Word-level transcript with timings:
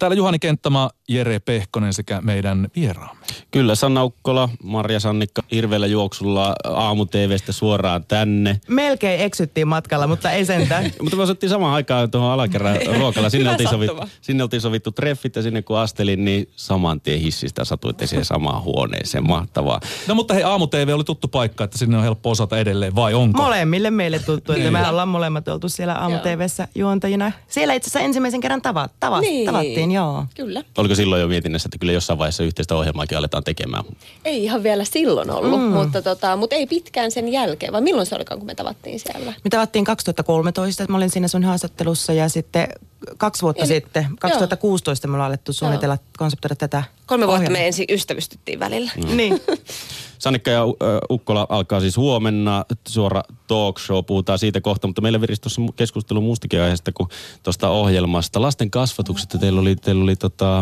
Täällä 0.00 0.14
Juhani 0.14 0.38
Kenttäma, 0.38 0.90
Jere 1.08 1.38
Pehkonen 1.38 1.92
sekä 1.92 2.20
meidän 2.20 2.68
vieraamme. 2.76 3.26
Kyllä, 3.50 3.74
Sanna 3.74 4.04
Ukkola, 4.04 4.48
Marja 4.62 5.00
Sannikka, 5.00 5.42
Irveellä 5.52 5.86
juoksulla 5.86 6.54
aamu 6.64 7.06
TVstä 7.06 7.52
suoraan 7.52 8.04
tänne. 8.04 8.60
Melkein 8.68 9.20
eksyttiin 9.20 9.68
matkalla, 9.68 10.06
mutta 10.06 10.30
ei 10.30 10.44
sentään. 10.44 10.84
mutta 11.02 11.16
me 11.16 11.22
osattiin 11.22 11.50
samaan 11.50 11.74
aikaan 11.74 12.10
tuohon 12.10 12.30
alakerran 12.30 12.76
ruokalla. 12.98 13.30
Sinne 13.30 13.50
oltiin, 13.50 13.68
sovittu, 13.68 14.00
sinne 14.20 14.42
oltiin 14.42 14.60
sovittu 14.60 14.92
treffit 14.92 15.36
ja 15.36 15.42
sinne 15.42 15.62
kun 15.62 15.78
astelin, 15.78 16.24
niin 16.24 16.48
saman 16.56 17.00
tien 17.00 17.20
hissistä 17.20 17.64
satuitte 17.64 18.06
siihen 18.06 18.24
samaan 18.24 18.62
huoneeseen. 18.62 19.26
Mahtavaa. 19.26 19.80
No 20.06 20.14
mutta 20.14 20.34
hei, 20.34 20.42
aamu 20.42 20.66
TV 20.66 20.90
oli 20.94 21.04
tuttu 21.04 21.28
paikka, 21.28 21.64
että 21.64 21.78
sinne 21.78 21.96
on 21.96 22.02
helppo 22.02 22.30
osata 22.30 22.58
edelleen, 22.58 22.94
vai 22.94 23.14
onko? 23.14 23.42
Molemmille 23.42 23.90
meille 23.90 24.18
tuttu, 24.18 24.52
että 24.52 24.70
me 24.70 24.88
ollaan 24.88 25.08
molemmat 25.08 25.48
oltu 25.48 25.68
siellä 25.68 25.94
aamu 25.94 26.18
TVssä 26.18 26.68
juontajina. 26.74 27.32
Siellä 27.48 27.74
itse 27.74 27.88
asiassa 27.88 28.00
ensimmäisen 28.00 28.40
kerran 28.40 28.62
tava, 28.62 28.88
tava, 29.00 29.20
niin. 29.20 29.46
tavattiin, 29.46 29.92
joo. 29.92 30.26
Kyllä. 30.36 30.62
Oliko 30.78 30.95
silloin 30.96 31.22
jo 31.22 31.28
mietinnässä, 31.28 31.66
että 31.66 31.78
kyllä 31.78 31.92
jossain 31.92 32.18
vaiheessa 32.18 32.44
yhteistä 32.44 32.74
ohjelmaakin 32.74 33.18
aletaan 33.18 33.44
tekemään? 33.44 33.84
Ei 34.24 34.44
ihan 34.44 34.62
vielä 34.62 34.84
silloin 34.84 35.30
ollut, 35.30 35.60
mm. 35.60 35.66
mutta, 35.66 36.02
tota, 36.02 36.36
mutta 36.36 36.56
ei 36.56 36.66
pitkään 36.66 37.10
sen 37.10 37.28
jälkeen. 37.28 37.72
Vai 37.72 37.80
milloin 37.80 38.06
se 38.06 38.14
olikaan, 38.14 38.38
kun 38.38 38.46
me 38.46 38.54
tavattiin 38.54 39.00
siellä? 39.00 39.32
Me 39.44 39.50
tavattiin 39.50 39.84
2013, 39.84 40.82
että 40.82 40.92
mä 40.92 40.96
olin 40.96 41.10
siinä 41.10 41.28
sun 41.28 41.44
haastattelussa 41.44 42.12
ja 42.12 42.28
sitten 42.28 42.68
kaksi 43.16 43.42
vuotta 43.42 43.62
Eli, 43.64 43.68
sitten, 43.68 44.06
2016 44.20 45.08
me 45.08 45.14
ollaan 45.14 45.28
alettu 45.30 45.52
suunnitella, 45.52 45.94
joo. 45.94 46.04
konseptoida 46.18 46.56
tätä 46.56 46.82
Kolme 47.06 47.26
vuotta 47.26 47.38
ohjelmaa. 47.38 47.58
me 47.60 47.66
ensin 47.66 47.86
ystävystyttiin 47.90 48.60
välillä. 48.60 48.90
Mm. 48.96 49.16
niin. 49.16 49.40
Sannikka 50.18 50.50
ja 50.50 50.62
Ukkola 51.10 51.46
alkaa 51.48 51.80
siis 51.80 51.96
huomenna 51.96 52.64
suora 52.88 53.22
talk 53.46 53.78
show, 53.78 54.04
puhutaan 54.04 54.38
siitä 54.38 54.60
kohta, 54.60 54.86
mutta 54.86 55.00
meillä 55.00 55.20
virisi 55.20 55.42
tuossa 55.42 55.62
keskustelu 55.76 56.20
muustakin 56.20 56.60
aiheesta 56.60 56.92
kuin 56.92 57.08
tuosta 57.42 57.68
ohjelmasta. 57.68 58.42
Lasten 58.42 58.70
kasvatuksesta 58.70 59.38
teillä 59.38 59.60
oli, 59.60 59.76
teillä 59.76 60.02
oli 60.02 60.16
tota, 60.16 60.58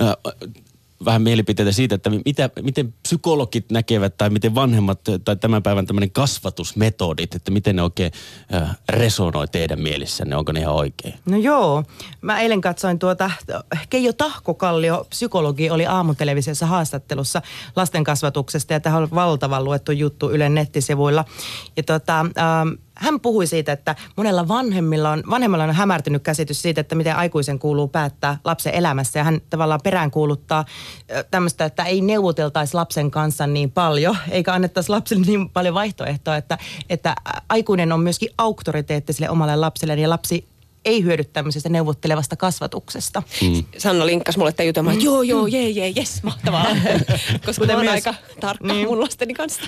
äh, 0.00 0.16
vähän 1.04 1.22
mielipiteitä 1.22 1.72
siitä, 1.72 1.94
että 1.94 2.10
mitä, 2.10 2.50
miten 2.62 2.94
psykologit 3.02 3.70
näkevät 3.72 4.16
tai 4.16 4.30
miten 4.30 4.54
vanhemmat 4.54 5.00
tai 5.24 5.36
tämän 5.36 5.62
päivän 5.62 5.86
tämmöinen 5.86 6.10
kasvatusmetodit, 6.10 7.34
että 7.34 7.50
miten 7.50 7.76
ne 7.76 7.82
oikein 7.82 8.12
äh, 8.54 8.76
resonoi 8.88 9.48
teidän 9.48 9.80
mielissänne, 9.80 10.36
onko 10.36 10.52
ne 10.52 10.60
ihan 10.60 10.74
oikein? 10.74 11.14
No 11.24 11.36
joo, 11.36 11.84
mä 12.20 12.40
eilen 12.40 12.60
katsoin 12.60 12.98
tuota, 12.98 13.30
Keijo 13.90 14.12
Tahkokallio, 14.12 15.06
psykologi, 15.10 15.70
oli 15.70 15.86
aamutelevisiossa 15.86 16.66
haastattelussa 16.66 17.42
lasten 17.76 18.04
kasvatuksesta 18.04 18.72
ja 18.72 18.80
tähän 18.80 19.02
on 19.02 19.08
valtavan 19.14 19.64
luettu 19.64 19.92
juttu 19.92 20.30
Ylen 20.30 20.54
nettisivuilla. 20.54 21.24
Ja 21.76 21.82
tota, 21.82 22.20
ähm, 22.20 22.68
hän 22.94 23.20
puhui 23.20 23.46
siitä, 23.46 23.72
että 23.72 23.96
monella 24.16 24.48
vanhemmilla 24.48 25.10
on, 25.10 25.22
vanhemmilla 25.30 25.64
on 25.64 25.74
hämärtynyt 25.74 26.22
käsitys 26.22 26.62
siitä, 26.62 26.80
että 26.80 26.94
miten 26.94 27.16
aikuisen 27.16 27.58
kuuluu 27.58 27.88
päättää 27.88 28.38
lapsen 28.44 28.74
elämässä. 28.74 29.18
Ja 29.18 29.24
hän 29.24 29.40
tavallaan 29.50 29.80
peräänkuuluttaa 29.84 30.64
tämmöistä, 31.30 31.64
että 31.64 31.84
ei 31.84 32.00
neuvoteltaisi 32.00 32.74
lapsen 32.74 33.10
kanssa 33.10 33.46
niin 33.46 33.70
paljon, 33.70 34.16
eikä 34.30 34.54
annettaisi 34.54 34.90
lapselle 34.90 35.26
niin 35.26 35.50
paljon 35.50 35.74
vaihtoehtoa, 35.74 36.36
että, 36.36 36.58
että 36.90 37.14
aikuinen 37.48 37.92
on 37.92 38.00
myöskin 38.00 38.28
auktoriteetti 38.38 39.12
sille 39.12 39.30
omalle 39.30 39.56
lapselle 39.56 39.94
ja 39.94 40.10
lapsi 40.10 40.51
ei 40.84 41.04
hyödy 41.04 41.24
tämmöisestä 41.24 41.68
neuvottelevasta 41.68 42.36
kasvatuksesta. 42.36 43.22
Mm. 43.42 43.64
Sanna 43.78 44.06
linkkas 44.06 44.36
mulle 44.36 44.52
tämän 44.52 44.66
jutun, 44.66 44.90
että 44.90 45.04
joo, 45.04 45.22
joo, 45.22 45.46
jee, 45.46 45.68
jee, 45.70 45.88
jes, 45.88 46.22
mahtavaa. 46.22 46.66
Koska 47.46 47.66
mä 47.66 47.72
oon 47.72 47.84
myös... 47.84 47.94
aika 47.94 48.14
tarkka 48.40 48.66
niin. 48.66 48.88
mun 48.88 49.00
lasteni 49.00 49.34
kanssa. 49.34 49.62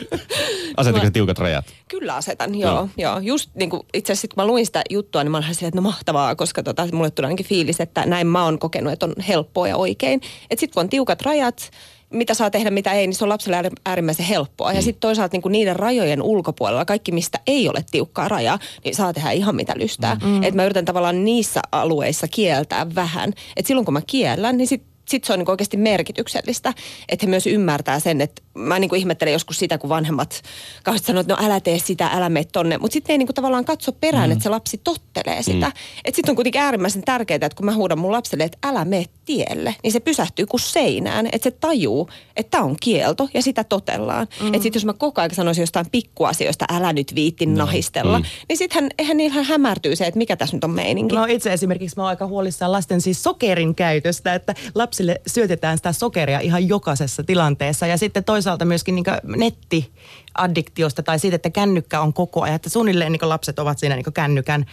Asetatko 0.77 1.11
tiukat 1.11 1.39
rajat? 1.39 1.65
Kyllä 1.89 2.15
asetan, 2.15 2.55
joo. 2.55 2.75
No. 2.75 2.89
joo. 2.97 3.19
Just 3.19 3.51
niin 3.55 3.71
kuin, 3.71 3.83
itse 3.95 4.13
asiassa 4.13 4.29
kun 4.29 4.43
mä 4.43 4.47
luin 4.47 4.67
sitä 4.67 4.83
juttua, 4.91 5.25
niin 5.25 5.31
mä 5.31 5.37
olin 5.37 5.55
silleen, 5.55 5.69
että 5.69 5.79
no 5.79 5.83
mahtavaa, 5.83 6.35
koska 6.35 6.63
tota, 6.63 6.89
mulle 6.93 7.11
tuli 7.11 7.27
ainakin 7.27 7.47
fiilis, 7.47 7.81
että 7.81 8.07
näin 8.07 8.27
mä 8.27 8.45
oon 8.45 8.59
kokenut, 8.59 8.93
että 8.93 9.07
on 9.07 9.15
helppoa 9.29 9.69
ja 9.69 9.77
oikein. 9.77 10.21
Että 10.51 10.61
sit 10.61 10.73
kun 10.73 10.81
on 10.81 10.89
tiukat 10.89 11.23
rajat, 11.23 11.71
mitä 12.11 12.35
saa 12.35 12.51
tehdä, 12.51 12.71
mitä 12.71 12.93
ei, 12.93 13.07
niin 13.07 13.15
se 13.15 13.25
on 13.25 13.29
lapselle 13.29 13.71
äärimmäisen 13.87 14.27
helppoa. 14.27 14.71
Mm. 14.71 14.77
Ja 14.77 14.83
sitten 14.83 15.01
toisaalta 15.01 15.35
niin 15.35 15.43
kuin 15.43 15.53
niiden 15.53 15.77
rajojen 15.77 16.23
ulkopuolella, 16.23 16.85
kaikki 16.85 17.13
mistä 17.13 17.39
ei 17.47 17.69
ole 17.69 17.85
tiukkaa 17.91 18.29
rajaa, 18.29 18.59
niin 18.85 18.95
saa 18.95 19.13
tehdä 19.13 19.31
ihan 19.31 19.57
mitä 19.57 19.75
lystää. 19.77 20.17
Mm. 20.25 20.43
Että 20.43 20.57
mä 20.57 20.65
yritän 20.65 20.85
tavallaan 20.85 21.25
niissä 21.25 21.61
alueissa 21.73 22.29
kieltää 22.29 22.95
vähän. 22.95 23.33
Että 23.57 23.69
silloin 23.69 23.85
kun 23.85 23.95
mä 23.95 24.03
kiellän, 24.07 24.57
niin 24.57 24.67
sitten 24.67 24.94
sit 25.09 25.25
se 25.25 25.33
on 25.33 25.39
niin 25.39 25.51
oikeasti 25.51 25.77
merkityksellistä, 25.77 26.75
että 27.09 27.27
he 27.27 27.31
myös 27.31 27.47
ymmärtää 27.47 28.01
sen, 28.01 28.21
että 28.21 28.43
mä 28.55 28.79
niin 28.79 28.89
kuin 28.89 28.99
ihmettelen 28.99 29.33
joskus 29.33 29.59
sitä, 29.59 29.79
kun 29.79 29.91
vanhemmat 29.91 30.43
kauheasti 30.85 31.07
sanoo, 31.07 31.21
että 31.21 31.35
no 31.35 31.47
älä 31.47 31.61
tee 31.61 31.79
sitä, 31.79 32.07
älä 32.07 32.29
mene 32.29 32.45
tonne. 32.53 32.79
Mutta 32.79 32.93
sitten 32.93 33.15
ei 33.15 33.19
niin 33.19 33.27
kuin 33.27 33.35
tavallaan 33.35 33.65
katso 33.65 33.93
perään, 33.93 34.29
mm. 34.29 34.33
että 34.33 34.43
se 34.43 34.49
lapsi 34.49 34.81
tottelee 34.85 35.43
sitä. 35.43 35.67
Mm. 35.67 35.73
Että 36.05 36.17
sitten 36.17 36.33
on 36.33 36.37
kuitenkin 36.37 36.61
äärimmäisen 36.61 37.03
tärkeää, 37.05 37.37
että 37.37 37.57
kun 37.57 37.67
mä 37.67 37.75
huudan 37.75 37.99
mun 37.99 38.13
lapselle, 38.13 38.45
että 38.45 38.59
älä 38.69 38.85
mene 38.85 39.05
tielle, 39.25 39.75
niin 39.83 39.93
se 39.93 40.01
pysähtyy 40.01 40.47
kuin 40.47 40.61
seinään. 40.61 41.27
Että 41.33 41.45
se 41.45 41.51
tajuu, 41.51 42.11
että 42.37 42.51
tämä 42.51 42.65
on 42.65 42.77
kielto 42.81 43.29
ja 43.35 43.43
sitä 43.43 43.65
totellaan. 43.65 44.27
Mm. 44.41 44.47
Että 44.47 44.63
sitten 44.63 44.81
jos 44.81 44.85
mä 44.85 44.93
koko 44.93 45.21
ajan 45.21 45.35
sanoisin 45.35 45.63
jostain 45.63 45.91
pikkuasioista, 45.93 46.65
älä 46.73 46.93
nyt 46.93 47.15
viitti 47.15 47.47
no. 47.47 47.57
nahistella, 47.57 48.19
mm. 48.19 48.25
niin 48.49 48.57
sittenhän 48.57 48.91
eihän 48.99 49.17
niillä 49.17 49.43
hämärtyy 49.43 49.97
se, 49.97 50.07
että 50.07 50.19
mikä 50.19 50.37
tässä 50.37 50.57
nyt 50.57 50.65
on 50.65 50.71
meininki. 50.71 51.15
No 51.15 51.25
itse 51.25 51.53
esimerkiksi 51.53 51.97
mä 51.97 52.03
oon 52.03 52.09
aika 52.09 52.27
huolissaan 52.27 52.73
lasten 52.73 53.01
siis 53.01 53.23
sokerin 53.23 53.75
käytöstä, 53.75 54.35
että 54.35 54.55
lapsille 54.95 55.21
syötetään 55.27 55.77
sitä 55.77 55.93
sokeria 55.93 56.41
ihan 56.41 56.69
jokaisessa 56.69 57.25
tilanteessa. 57.25 57.87
Ja 57.87 57.99
sitten 57.99 58.25
toisaalta 58.25 58.65
myöskin 58.65 58.95
niin 58.95 59.05
nettiaddiktiosta 59.37 61.03
tai 61.03 61.19
siitä, 61.19 61.37
että 61.37 61.51
kännykkä 61.51 62.01
on 62.01 62.13
koko 62.13 62.43
ajan. 62.43 62.57
Että 62.57 62.71
suunnilleen 62.71 63.13
niin 63.13 63.29
lapset 63.29 63.59
ovat 63.59 63.79
siinä 63.79 63.97
niin 63.97 64.13
kännykän, 64.15 64.67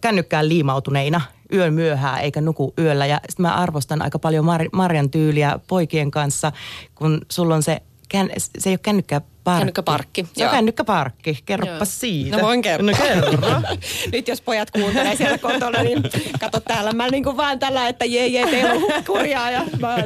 kännykkään 0.00 0.48
liimautuneina 0.48 1.20
yön 1.52 1.74
myöhään 1.74 2.20
eikä 2.20 2.40
nuku 2.40 2.74
yöllä. 2.78 3.06
Ja 3.06 3.20
sitten 3.28 3.42
mä 3.46 3.54
arvostan 3.54 4.02
aika 4.02 4.18
paljon 4.18 4.44
Mar- 4.44 4.68
Marjan 4.72 5.10
tyyliä 5.10 5.58
poikien 5.66 6.10
kanssa, 6.10 6.52
kun 6.94 7.20
sulla 7.30 7.54
on 7.54 7.62
se, 7.62 7.82
se 8.58 8.70
ei 8.70 8.72
ole 8.72 8.78
kännykkää 8.78 9.20
Parkki. 9.44 9.60
Kännykkäparkki. 9.60 10.26
Se 10.32 10.44
on 10.44 10.50
kännykkäparkki. 10.50 11.38
Kerropa 11.44 11.84
siitä. 11.84 12.36
No 12.36 12.42
voin 12.42 12.62
kertoa. 12.62 12.90
No 12.90 12.96
kerro. 12.98 13.30
Nyt 14.12 14.28
jos 14.28 14.40
pojat 14.40 14.70
kuuntelee 14.70 15.16
siellä 15.16 15.38
kotona, 15.38 15.82
niin 15.82 16.02
kato 16.40 16.60
täällä. 16.60 16.92
Mä 16.92 17.08
niin 17.08 17.24
kuin 17.24 17.36
vaan 17.36 17.58
tällä, 17.58 17.88
että 17.88 18.04
jee 18.04 18.26
jee, 18.26 18.46
teillä 18.46 18.72
on 18.72 19.04
kurjaa 19.06 19.50
ja 19.50 19.62
mä 19.80 19.94
on, 19.94 20.02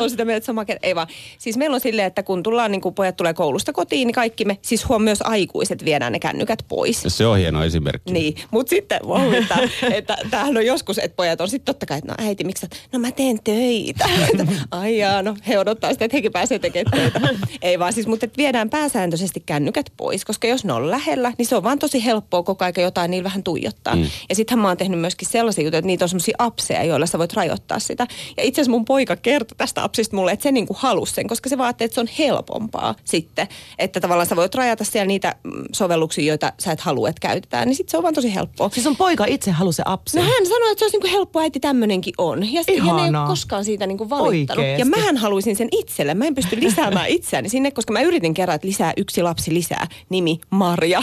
on 0.02 0.10
sitä 0.10 0.24
mieltä 0.24 0.46
sama 0.46 0.64
Ei 0.82 0.94
vaan. 0.94 1.06
Siis 1.38 1.56
meillä 1.56 1.74
on 1.74 1.80
silleen, 1.80 2.06
että 2.06 2.22
kun 2.22 2.42
tullaan, 2.42 2.70
niin 2.70 2.80
kuin 2.80 2.94
pojat 2.94 3.16
tulee 3.16 3.34
koulusta 3.34 3.72
kotiin, 3.72 4.06
niin 4.06 4.14
kaikki 4.14 4.44
me, 4.44 4.58
siis 4.62 4.88
huom 4.88 5.02
myös 5.02 5.22
aikuiset 5.22 5.84
viedään 5.84 6.12
ne 6.12 6.18
kännykät 6.18 6.64
pois. 6.68 7.02
Se 7.08 7.26
on 7.26 7.38
hieno 7.38 7.64
esimerkki. 7.64 8.12
Niin, 8.12 8.34
mutta 8.50 8.70
sitten 8.70 9.00
voi 9.06 9.36
että, 9.36 9.58
että 9.92 10.16
tämähän 10.30 10.56
on 10.56 10.66
joskus, 10.66 10.98
että 10.98 11.16
pojat 11.16 11.40
on 11.40 11.48
sitten 11.48 11.74
totta 11.74 11.86
kai, 11.86 11.98
että 11.98 12.14
no 12.18 12.28
äiti, 12.28 12.44
miksi 12.44 12.66
No 12.92 12.98
mä 12.98 13.10
teen 13.10 13.38
töitä. 13.44 14.08
Ai 14.70 14.98
jaa, 14.98 15.22
no 15.22 15.36
he 15.48 15.58
odottaa 15.58 15.92
sitä, 15.92 16.04
että 16.04 16.16
hekin 16.16 16.32
pääsee 16.32 16.58
tekemään 16.58 16.90
töitä. 16.90 17.20
Ei 17.62 17.78
vaan 17.78 17.92
siis, 17.92 18.06
mutta 18.06 18.26
että 18.26 18.36
viedään 18.36 18.70
pääsääntöisesti 18.74 19.42
kännykät 19.46 19.92
pois, 19.96 20.24
koska 20.24 20.48
jos 20.48 20.64
ne 20.64 20.72
on 20.72 20.90
lähellä, 20.90 21.32
niin 21.38 21.46
se 21.46 21.56
on 21.56 21.62
vaan 21.62 21.78
tosi 21.78 22.04
helppoa 22.04 22.42
koko 22.42 22.64
ajan 22.64 22.74
jotain 22.76 23.10
niillä 23.10 23.24
vähän 23.24 23.42
tuijottaa. 23.42 23.96
Mm. 23.96 24.02
Ja 24.28 24.34
sittenhän 24.34 24.62
mä 24.62 24.68
oon 24.68 24.76
tehnyt 24.76 25.00
myöskin 25.00 25.28
sellaisia 25.28 25.64
juttuja, 25.64 25.78
että 25.78 25.86
niitä 25.86 26.04
on 26.04 26.08
sellaisia 26.08 26.34
apseja, 26.38 26.84
joilla 26.84 27.06
sä 27.06 27.18
voit 27.18 27.32
rajoittaa 27.32 27.78
sitä. 27.78 28.06
Ja 28.36 28.42
itse 28.42 28.60
asiassa 28.60 28.70
mun 28.70 28.84
poika 28.84 29.16
kertoi 29.16 29.56
tästä 29.56 29.84
apsista 29.84 30.16
mulle, 30.16 30.32
että 30.32 30.42
se 30.42 30.52
niinku 30.52 30.76
halusi 30.78 31.14
sen, 31.14 31.28
koska 31.28 31.48
se 31.48 31.58
vaatii, 31.58 31.84
että 31.84 31.94
se 31.94 32.00
on 32.00 32.08
helpompaa 32.18 32.94
sitten. 33.04 33.48
Että 33.78 34.00
tavallaan 34.00 34.26
sä 34.26 34.36
voit 34.36 34.54
rajata 34.54 34.84
siellä 34.84 35.06
niitä 35.06 35.34
mm, 35.44 35.64
sovelluksia, 35.72 36.24
joita 36.24 36.52
sä 36.58 36.72
et 36.72 36.80
halua, 36.80 37.08
että 37.08 37.20
käytetään. 37.20 37.68
Niin 37.68 37.76
sitten 37.76 37.90
se 37.90 37.96
on 37.96 38.02
vaan 38.02 38.14
tosi 38.14 38.34
helppoa. 38.34 38.70
Siis 38.70 38.84
sun 38.84 38.96
poika 38.96 39.24
itse 39.24 39.50
halusi 39.50 39.76
se 39.76 39.82
apsi? 39.86 40.16
No 40.16 40.22
hän 40.22 40.46
sanoi, 40.46 40.70
että 40.70 40.78
se 40.78 40.84
olisi 40.84 40.96
niinku 40.96 41.16
helppoa, 41.16 41.44
että 41.44 41.60
tämmöinenkin 41.60 42.14
on. 42.18 42.52
Ja, 42.52 42.62
ja 42.68 42.94
ne 42.94 43.02
ei 43.02 43.08
ole 43.08 43.26
koskaan 43.26 43.64
siitä 43.64 43.86
niinku 43.86 44.10
valittanut. 44.10 44.58
Oikeesti. 44.58 44.80
Ja 44.80 44.86
mähän 44.86 45.16
haluaisin 45.16 45.56
sen 45.56 45.68
itselle. 45.72 46.14
Mä 46.14 46.24
en 46.24 46.34
pysty 46.34 46.60
lisäämään 46.60 47.08
itseäni 47.18 47.48
sinne, 47.48 47.70
koska 47.70 47.92
mä 47.92 48.00
yritin 48.00 48.34
kerran, 48.34 48.54
lisää 48.66 48.92
yksi 48.96 49.22
lapsi 49.22 49.54
lisää. 49.54 49.86
Nimi 50.08 50.38
Marja. 50.50 51.02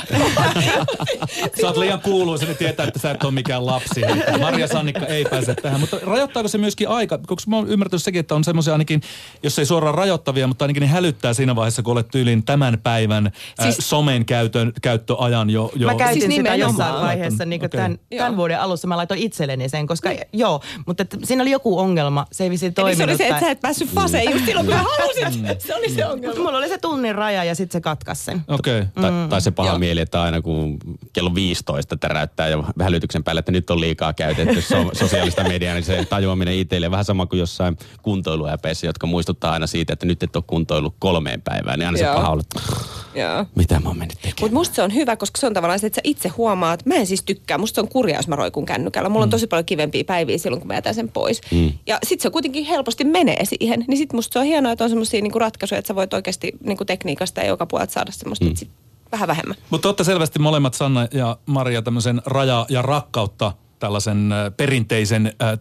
sä 1.61 1.67
oot 1.67 1.77
liian 1.77 2.01
kuuluisa, 2.01 2.45
niin 2.45 2.57
tietää, 2.57 2.87
että 2.87 2.99
sä 2.99 3.11
et 3.11 3.23
ole 3.23 3.31
mikään 3.31 3.65
lapsi. 3.65 4.01
Marja 4.39 4.67
Sannikka 4.67 5.05
ei 5.05 5.25
pääse 5.25 5.55
tähän. 5.55 5.79
Mutta 5.79 5.97
rajoittaako 6.03 6.47
se 6.47 6.57
myöskin 6.57 6.89
aika? 6.89 7.17
Koska 7.17 7.49
mä 7.49 7.55
oon 7.55 7.69
ymmärtänyt 7.69 8.03
sekin, 8.03 8.19
että 8.19 8.35
on 8.35 8.43
semmoisia 8.43 8.73
ainakin, 8.73 9.01
jos 9.43 9.59
ei 9.59 9.65
suoraan 9.65 9.95
rajoittavia, 9.95 10.47
mutta 10.47 10.65
ainakin 10.65 10.81
ne 10.81 10.87
hälyttää 10.87 11.33
siinä 11.33 11.55
vaiheessa, 11.55 11.83
kun 11.83 11.91
olet 11.91 12.07
tyylin 12.07 12.43
tämän 12.43 12.79
päivän 12.83 13.31
siis, 13.61 13.79
äh, 13.79 13.85
somen 13.85 14.25
käytön, 14.25 14.73
käyttöajan 14.81 15.49
jo. 15.49 15.71
jo 15.75 15.87
mä 15.87 15.95
käytin 15.95 16.21
siis 16.21 16.35
sitä 16.35 16.55
jossain 16.55 17.01
vaiheessa 17.01 17.45
niin 17.45 17.59
okay. 17.59 17.69
tämän, 17.69 17.97
tämän 18.17 18.37
vuoden 18.37 18.59
alussa. 18.59 18.87
Mä 18.87 18.97
laitoin 18.97 19.19
itselleni 19.19 19.69
sen, 19.69 19.87
koska 19.87 20.09
niin. 20.09 20.21
joo, 20.33 20.61
mutta 20.85 21.03
että 21.03 21.17
siinä 21.23 21.41
oli 21.41 21.51
joku 21.51 21.79
ongelma. 21.79 22.25
Se 22.31 22.43
ei 22.43 22.49
visiin 22.49 22.73
toiminut. 22.73 23.09
Eli 23.09 23.17
se 23.17 23.23
oli 23.23 23.29
se, 23.29 23.35
että 23.35 23.45
sä 23.45 23.51
et 23.51 23.61
päässyt 23.61 23.89
faseen 23.89 24.31
just 24.31 24.45
silloin, 24.45 24.65
kun 24.65 24.75
mä 24.75 24.83
halusin. 24.97 25.47
Se 25.59 25.75
oli 25.75 25.89
se 25.89 26.05
ongelma. 26.05 26.27
Mutta 26.27 26.41
mulla 26.43 26.57
oli 26.57 26.69
se 26.69 26.77
tunnin 26.77 27.15
raja 27.15 27.43
ja 27.51 27.55
sitten 27.55 27.79
se 27.79 27.81
katkaisi 27.81 28.23
sen. 28.23 28.41
Okei. 28.47 28.79
Okay. 28.79 28.91
Tai, 29.01 29.11
Mm. 29.11 29.29
tai 29.29 29.41
se 29.41 29.51
paha 29.51 29.69
Joo. 29.69 29.79
mieli, 29.79 29.99
että 30.01 30.21
aina 30.21 30.41
kun 30.41 30.77
kello 31.13 31.35
15 31.35 31.97
täräyttää 31.97 32.47
ja 32.47 32.63
hälytyksen 32.81 33.23
päälle, 33.23 33.39
että 33.39 33.51
nyt 33.51 33.69
on 33.69 33.81
liikaa 33.81 34.13
käytetty 34.13 34.61
so, 34.61 34.75
sosiaalista 35.03 35.43
mediaa, 35.43 35.73
niin 35.73 35.83
se 35.83 36.05
tajuaminen 36.05 36.53
itselle 36.53 36.91
vähän 36.91 37.05
sama 37.05 37.25
kuin 37.25 37.39
jossain 37.39 37.77
kuntoiluäpeissä, 38.01 38.87
jotka 38.87 39.07
muistuttaa 39.07 39.51
aina 39.53 39.67
siitä, 39.67 39.93
että 39.93 40.05
nyt 40.05 40.23
et 40.23 40.35
ole 40.35 40.43
kuntoillut 40.47 40.95
kolmeen 40.99 41.41
päivään, 41.41 41.79
niin 41.79 41.87
aina 41.87 41.97
se 41.97 42.03
Joo. 42.03 42.15
paha 42.15 42.29
olla, 42.29 42.41
että 42.41 42.71
Joo. 43.15 43.45
mitä 43.55 43.79
mä 43.79 43.89
oon 43.89 43.97
mennyt 43.97 44.17
tekemään. 44.17 44.35
Mutta 44.41 44.57
musta 44.57 44.75
se 44.75 44.81
on 44.81 44.93
hyvä, 44.93 45.15
koska 45.15 45.39
se 45.39 45.47
on 45.47 45.53
tavallaan 45.53 45.79
se, 45.79 45.87
että 45.87 45.97
sä 45.97 46.01
itse 46.03 46.29
huomaat. 46.29 46.85
Mä 46.85 46.95
en 46.95 47.07
siis 47.07 47.23
tykkää. 47.23 47.57
Musta 47.57 47.75
se 47.75 47.81
on 47.81 47.87
kurja, 47.87 48.15
jos 48.15 48.27
mä 48.27 48.35
roikun 48.35 48.65
kännykällä. 48.65 49.09
Mulla 49.09 49.23
on 49.23 49.29
tosi 49.29 49.47
paljon 49.47 49.65
kivempiä 49.65 50.03
päiviä 50.03 50.37
silloin, 50.37 50.61
kun 50.61 50.67
mä 50.67 50.73
jätän 50.73 50.95
sen 50.95 51.09
pois. 51.09 51.41
Mm. 51.51 51.71
Ja 51.87 51.99
sit 52.03 52.21
se 52.21 52.29
kuitenkin 52.29 52.65
helposti 52.65 53.03
menee 53.03 53.45
siihen. 53.45 53.85
Niin 53.87 53.97
sit 53.97 54.13
musta 54.13 54.33
se 54.33 54.39
on 54.39 54.45
hienoa, 54.45 54.71
että 54.71 54.83
on 54.83 54.89
semmoisia 54.89 55.21
niinku 55.21 55.39
ratkaisuja, 55.39 55.79
että 55.79 55.87
sä 55.87 55.95
voit 55.95 56.13
oikeasti 56.13 56.51
niinku 56.63 56.85
tekniikasta 56.85 57.41
ja 57.41 57.47
joka 57.47 57.65
puolelta 57.65 57.93
saada 57.93 58.11
semmoista, 58.11 58.45
mm. 58.45 58.55
sit 58.55 58.69
vähän 59.11 59.27
vähemmän. 59.27 59.57
Mutta 59.69 59.87
olette 59.87 60.03
selvästi 60.03 60.39
molemmat, 60.39 60.73
Sanna 60.73 61.07
ja 61.13 61.37
Maria, 61.45 61.81
tämmöisen 61.81 62.21
raja 62.25 62.65
ja 62.69 62.81
rakkautta 62.81 63.53
tällaisen 63.79 64.31
äh, 64.31 64.51
perinteisen 64.57 65.33
äh, 65.41 65.59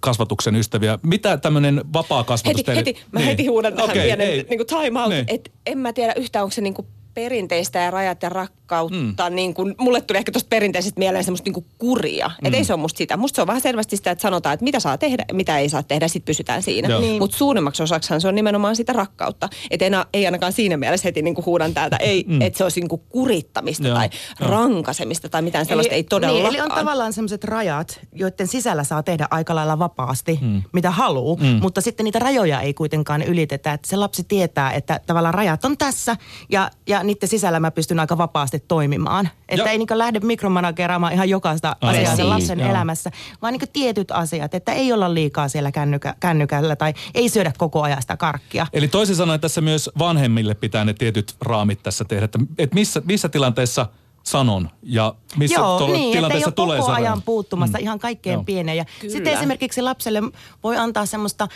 kasvatuksen 0.00 0.56
ystäviä. 0.56 0.98
Mitä 1.02 1.36
tämmöinen 1.36 1.80
vapaa 1.92 2.24
kasvatus 2.24 2.58
Heti, 2.58 2.64
teille? 2.64 2.78
heti, 2.80 3.02
mä 3.12 3.20
heti 3.20 3.46
huudan 3.46 3.74
tähän 3.74 3.90
Okei, 3.90 4.02
pienen 4.04 4.26
ei. 4.28 4.46
niin 4.50 4.66
time 4.66 5.00
out, 5.00 5.08
Niin. 5.10 5.24
että 5.28 5.50
en 5.66 5.78
mä 5.78 5.92
tiedä 5.92 6.12
yhtään, 6.16 6.42
onko 6.42 6.52
se 6.54 6.60
niin 6.60 6.74
kuin 6.74 6.86
perinteistä 7.14 7.78
ja 7.78 7.90
rajat 7.90 8.22
ja 8.22 8.30
rakkautta. 8.68 9.30
Mm. 9.30 9.36
Niin 9.36 9.54
kuin, 9.54 9.74
mulle 9.78 10.00
tuli 10.00 10.18
ehkä 10.18 10.32
tuosta 10.32 10.48
perinteisestä 10.48 10.98
mieleen 10.98 11.24
semmoista 11.24 11.46
niin 11.46 11.54
kuin 11.54 11.66
kuria. 11.78 12.28
Mm. 12.28 12.46
Että 12.46 12.56
ei 12.58 12.64
se 12.64 12.72
ole 12.72 12.80
musta 12.80 12.98
sitä. 12.98 13.16
Musta 13.16 13.36
se 13.36 13.40
on 13.40 13.46
vähän 13.46 13.62
selvästi 13.62 13.96
sitä, 13.96 14.10
että 14.10 14.22
sanotaan, 14.22 14.54
että 14.54 14.64
mitä 14.64 14.80
saa 14.80 14.98
tehdä 14.98 15.24
ja 15.28 15.34
mitä 15.34 15.58
ei 15.58 15.68
saa 15.68 15.82
tehdä, 15.82 16.08
sitten 16.08 16.26
pysytään 16.26 16.62
siinä. 16.62 16.88
Joo. 16.88 17.00
Niin. 17.00 17.18
Mutta 17.18 17.36
suurimmaksi 17.36 17.82
osaksihan 17.82 18.20
se 18.20 18.28
on 18.28 18.34
nimenomaan 18.34 18.76
sitä 18.76 18.92
rakkautta. 18.92 19.48
Että 19.70 19.84
ei, 19.84 19.92
ei 20.12 20.26
ainakaan 20.26 20.52
siinä 20.52 20.76
mielessä 20.76 21.08
heti 21.08 21.22
niin 21.22 21.34
kuin 21.34 21.46
huudan 21.46 21.74
täältä, 21.74 21.96
ei, 21.96 22.24
mm. 22.28 22.42
että 22.42 22.56
se 22.56 22.64
olisi 22.64 22.80
niin 22.80 22.88
kuin 22.88 23.02
kurittamista 23.08 23.88
Joo, 23.88 23.96
tai 23.96 24.10
joo. 24.40 24.50
rankasemista 24.50 25.28
tai 25.28 25.42
mitään 25.42 25.66
sellaista, 25.66 25.94
ei 25.94 26.04
todellakaan. 26.04 26.52
Niin, 26.52 26.62
eli 26.62 26.70
on 26.72 26.78
tavallaan 26.78 27.12
sellaiset 27.12 27.44
rajat, 27.44 28.00
joiden 28.12 28.46
sisällä 28.46 28.84
saa 28.84 29.02
tehdä 29.02 29.28
aika 29.30 29.54
lailla 29.54 29.78
vapaasti, 29.78 30.38
mm. 30.42 30.62
mitä 30.72 30.90
haluaa, 30.90 31.36
mm. 31.40 31.46
mutta 31.46 31.80
sitten 31.80 32.04
niitä 32.04 32.18
rajoja 32.18 32.60
ei 32.60 32.74
kuitenkaan 32.74 33.22
ylitetä. 33.22 33.72
Että 33.72 33.88
se 33.88 33.96
lapsi 33.96 34.24
tietää, 34.24 34.72
että 34.72 35.00
tavallaan 35.06 35.34
rajat 35.34 35.64
on 35.64 35.78
tässä 35.78 36.16
ja, 36.48 36.70
ja 36.86 37.02
niiden 37.02 37.28
sisällä 37.28 37.60
mä 37.60 37.70
pystyn 37.70 38.00
aika 38.00 38.18
vapaasti 38.18 38.57
toimimaan. 38.68 39.28
Että 39.48 39.64
Ja- 39.66 39.70
ei 39.70 39.78
niin 39.78 39.86
lähde 39.94 40.20
mikromanageraamaan 40.20 41.12
ihan 41.12 41.28
jokaista 41.28 41.76
Aivan. 41.80 41.94
asiaa 42.00 42.16
sen 42.16 42.24
Niin, 42.24 42.30
lapsen 42.30 42.58
joo. 42.60 42.70
elämässä, 42.70 43.10
vaan 43.42 43.52
niin 43.52 43.68
tietyt 43.72 44.10
asiat, 44.10 44.54
että 44.54 44.72
ei 44.72 44.92
olla 44.92 45.14
liikaa 45.14 45.48
siellä 45.48 45.72
kännykä, 45.72 46.14
kännykällä 46.20 46.76
tai 46.76 46.94
ei 47.14 47.28
syödä 47.28 47.52
koko 47.58 47.82
ajan 47.82 48.02
sitä 48.02 48.16
karkkia. 48.16 48.66
Eli 48.72 48.88
toisin 48.88 49.16
sanoen 49.16 49.40
tässä 49.40 49.60
myös 49.60 49.90
vanhemmille 49.98 50.54
pitää 50.54 50.84
ne 50.84 50.94
tietyt 50.94 51.34
raamit 51.40 51.82
tässä 51.82 52.04
tehdä, 52.04 52.24
että 52.24 52.38
et 52.58 52.74
missä, 52.74 53.02
missä 53.04 53.28
tilanteessa 53.28 53.86
sanon 54.22 54.70
ja 54.82 55.14
missä 55.36 55.60
Joo, 55.60 55.78
tuolla 55.78 55.94
niin, 55.94 56.04
että 56.08 56.16
tilanteessa 56.16 56.50
tulee 56.50 56.78
koko 56.78 56.92
ajan 56.92 57.22
puuttumassa 57.22 57.78
mm. 57.78 57.82
ihan 57.82 57.98
kaikkeen 57.98 58.34
Joo. 58.34 58.44
pieneen. 58.44 58.76
Ja 58.76 58.84
sitten 59.08 59.32
esimerkiksi 59.32 59.82
lapselle 59.82 60.22
voi 60.62 60.76
antaa 60.76 61.06
semmoista, 61.06 61.48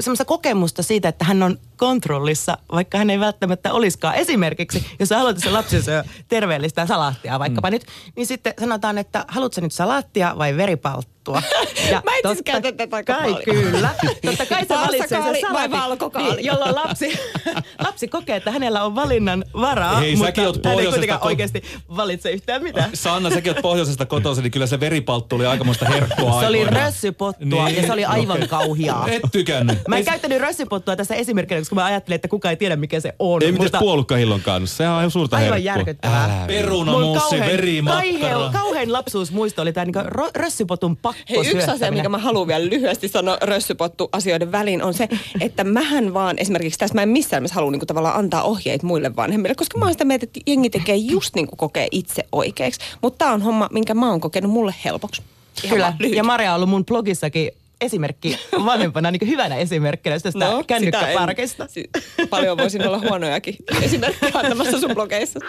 semmoista 0.00 0.24
kokemusta 0.24 0.82
siitä, 0.82 1.08
että 1.08 1.24
hän 1.24 1.42
on 1.42 1.58
kontrollissa, 1.76 2.58
vaikka 2.72 2.98
hän 2.98 3.10
ei 3.10 3.20
välttämättä 3.20 3.72
olisikaan. 3.72 4.14
Esimerkiksi, 4.14 4.86
jos 4.98 5.08
sä 5.08 5.16
haluat, 5.16 5.36
että 5.36 5.52
lapsi 5.52 5.82
syö 5.82 6.04
terveellistä 6.28 6.86
salaattia 6.86 7.38
vaikkapa 7.38 7.68
mm. 7.68 7.72
nyt, 7.72 7.86
niin 8.16 8.26
sitten 8.26 8.54
sanotaan, 8.60 8.98
että 8.98 9.24
haluatko 9.28 9.60
nyt 9.60 9.72
salaattia 9.72 10.34
vai 10.38 10.56
veripalttua? 10.56 11.42
Ja 11.90 12.02
Mä 12.04 12.16
itse 12.16 12.28
asiassa 12.28 12.42
käytän 12.44 12.76
tätä 12.76 12.96
aika 12.96 13.14
kai, 13.14 13.32
paljon. 13.32 13.64
Kyllä. 13.64 13.94
Totta 14.26 14.46
kai 14.46 14.66
se 14.66 14.74
valitsee 14.74 15.08
sen 15.08 15.22
Parsakaali 15.22 15.52
vai 15.52 15.70
valkokaali? 15.70 16.36
Niin, 16.36 16.44
jolloin 16.46 16.74
lapsi, 16.74 17.18
lapsi 17.86 18.08
kokee, 18.08 18.36
että 18.36 18.50
hänellä 18.50 18.84
on 18.84 18.94
valinnan 18.94 19.44
varaa, 19.52 19.96
Hei, 19.96 20.16
mutta 20.16 20.26
säkin 20.26 20.46
oot 20.46 20.64
hän 20.64 20.78
ei 20.78 20.86
kuitenkaan 20.86 21.20
ko- 21.20 21.26
oikeasti 21.26 21.62
valitse 21.96 22.30
yhtään 22.30 22.62
mitään. 22.62 22.90
Sanna, 22.94 23.30
säkin 23.30 23.52
oot 23.52 23.62
pohjoisesta 23.62 24.06
kotoisin, 24.06 24.42
niin 24.42 24.50
kyllä 24.50 24.66
se 24.66 24.80
veripalttu 24.80 25.36
oli 25.36 25.46
aikamoista 25.46 25.84
herkkoa 25.84 26.40
Se 26.40 26.46
oli 26.46 26.58
aikoinaan. 26.58 26.86
rössypottua 26.86 27.64
Niin, 27.64 27.76
ja 27.76 27.86
se 27.86 27.92
oli 27.92 28.04
aivan 28.04 28.36
okei. 28.36 28.48
kauhiaa. 28.48 29.08
Et 29.08 29.22
tykännyt. 29.32 29.78
Mä 29.88 29.96
en 29.98 30.04
käyttänyt 30.04 30.40
rössypottua 30.40 30.96
tässä 30.96 31.14
esimerkkinä, 31.14 31.60
koska 31.60 31.74
mä 31.74 31.84
ajattelin, 31.84 32.14
että 32.14 32.28
kukaan 32.28 32.50
ei 32.50 32.56
tiedä, 32.56 32.76
mikä 32.76 33.00
se 33.00 33.14
on. 33.18 33.42
Ei 33.42 33.52
miten 33.52 33.70
puolukkahillon 33.78 34.40
kanssa, 34.40 34.76
sehän 34.76 34.92
on 34.92 35.00
ihan 35.00 35.10
suurta 35.10 35.36
Aivan 35.36 35.52
herkkua. 35.52 35.72
järkyttävää. 35.72 36.44
Perunamuussi, 36.46 37.28
kauhean, 37.28 37.52
verimakkara. 37.52 38.50
kauhean 38.52 38.92
lapsuusmuisto 38.92 39.62
oli 39.62 39.72
tämä 39.72 39.84
niinku 39.84 40.00
rössypotun 40.34 40.96
pakko 40.96 41.22
Hei, 41.30 41.50
yksi 41.50 41.70
asia, 41.70 41.92
mikä 41.92 42.08
mä 42.08 42.18
haluan 42.18 42.46
vielä 42.48 42.64
lyhyesti 42.64 43.08
sanoa 43.08 43.38
rössypottu 43.42 44.08
asioiden 44.12 44.52
väliin, 44.52 44.82
on 44.82 44.94
se, 44.94 45.08
että 45.40 45.64
mähän 45.64 46.14
vaan 46.14 46.38
esimerkiksi 46.38 46.78
tässä 46.78 46.94
mä 46.94 47.02
en 47.02 47.08
missään 47.08 47.40
nimessä 47.40 47.54
halua 47.54 47.70
niinku 47.70 47.86
tavallaan 47.86 48.16
antaa 48.16 48.42
ohjeita 48.42 48.86
muille 48.86 49.16
vanhemmille, 49.16 49.54
koska 49.54 49.78
mä 49.78 49.84
oon 49.84 49.94
sitä 49.94 50.04
mieltä, 50.04 50.24
että 50.24 50.40
jengi 50.46 50.70
tekee 50.70 50.96
just 50.96 51.34
niin 51.34 51.46
kuin 51.46 51.56
kokee 51.56 51.88
itse 51.90 52.24
oikeaksi. 52.32 52.80
Mutta 53.02 53.18
tämä 53.18 53.32
on 53.32 53.42
homma, 53.42 53.68
minkä 53.72 53.94
mä 53.94 54.10
oon 54.10 54.20
kokenut 54.20 54.50
mulle 54.52 54.74
helpoksi. 54.84 55.22
Ihan 55.64 55.76
Kyllä, 55.76 55.92
lyhyt. 55.98 56.16
ja 56.16 56.24
Maria 56.24 56.50
on 56.50 56.56
ollut 56.56 56.68
mun 56.68 56.84
blogissakin 56.84 57.50
esimerkki 57.80 58.38
vanhempana 58.64 59.10
niin 59.10 59.28
hyvänä 59.28 59.56
esimerkkinä 59.56 60.18
tästä 60.20 60.50
no, 60.50 60.64
kännykkäparkista. 60.66 61.66
sitä 61.68 61.82
en- 61.96 62.02
si- 62.02 62.26
paljon 62.30 62.58
voisin 62.58 62.86
olla 62.88 62.98
huonojakin 62.98 63.56
esimerkkejä 63.82 64.32
antamassa 64.34 64.80
sun 64.80 64.90
blogeissa. 64.94 65.40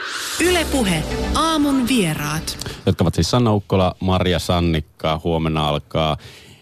Ylepuhe 0.41 1.03
aamun 1.35 1.87
vieraat. 1.87 2.57
jotka 2.85 3.03
ovat 3.03 3.15
siis 3.15 3.29
Sanna 3.31 3.53
Ukkola, 3.53 3.95
Maria 3.99 4.39
Sannikka. 4.39 5.21
Huomenna 5.23 5.69
alkaa 5.69 6.17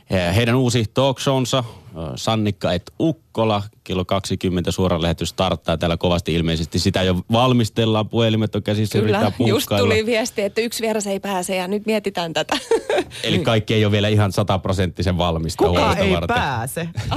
eh, 0.09 0.35
heidän 0.35 0.55
uusi 0.55 0.85
talk 0.93 1.19
shownsa, 1.19 1.57
eh, 1.57 1.93
Sannikka 2.15 2.73
et 2.73 2.91
Ukkola. 3.35 3.63
Kello 3.83 4.05
20 4.05 4.71
suora 4.71 5.01
lähetys 5.01 5.29
starttaa 5.29 5.77
täällä 5.77 5.97
kovasti 5.97 6.33
ilmeisesti. 6.33 6.79
Sitä 6.79 7.03
jo 7.03 7.15
valmistellaan, 7.31 8.09
puhelimet 8.09 8.55
on 8.55 8.63
käsissä, 8.63 8.99
Kyllä, 8.99 9.17
yritetään 9.17 9.47
just 9.47 9.67
punkkailla. 9.69 9.87
tuli 9.87 10.05
viesti, 10.05 10.41
että 10.41 10.61
yksi 10.61 10.81
vieras 10.81 11.07
ei 11.07 11.19
pääse 11.19 11.55
ja 11.55 11.67
nyt 11.67 11.85
mietitään 11.85 12.33
tätä. 12.33 12.57
Eli 13.23 13.39
kaikki 13.39 13.73
ei 13.73 13.85
ole 13.85 13.91
vielä 13.91 14.07
ihan 14.07 14.31
sataprosenttisen 14.31 15.17
valmista 15.17 15.65
Kuka 15.65 15.79
huolta 15.79 15.97
ei 15.97 16.13
varten. 16.13 16.35
pääse? 16.35 16.89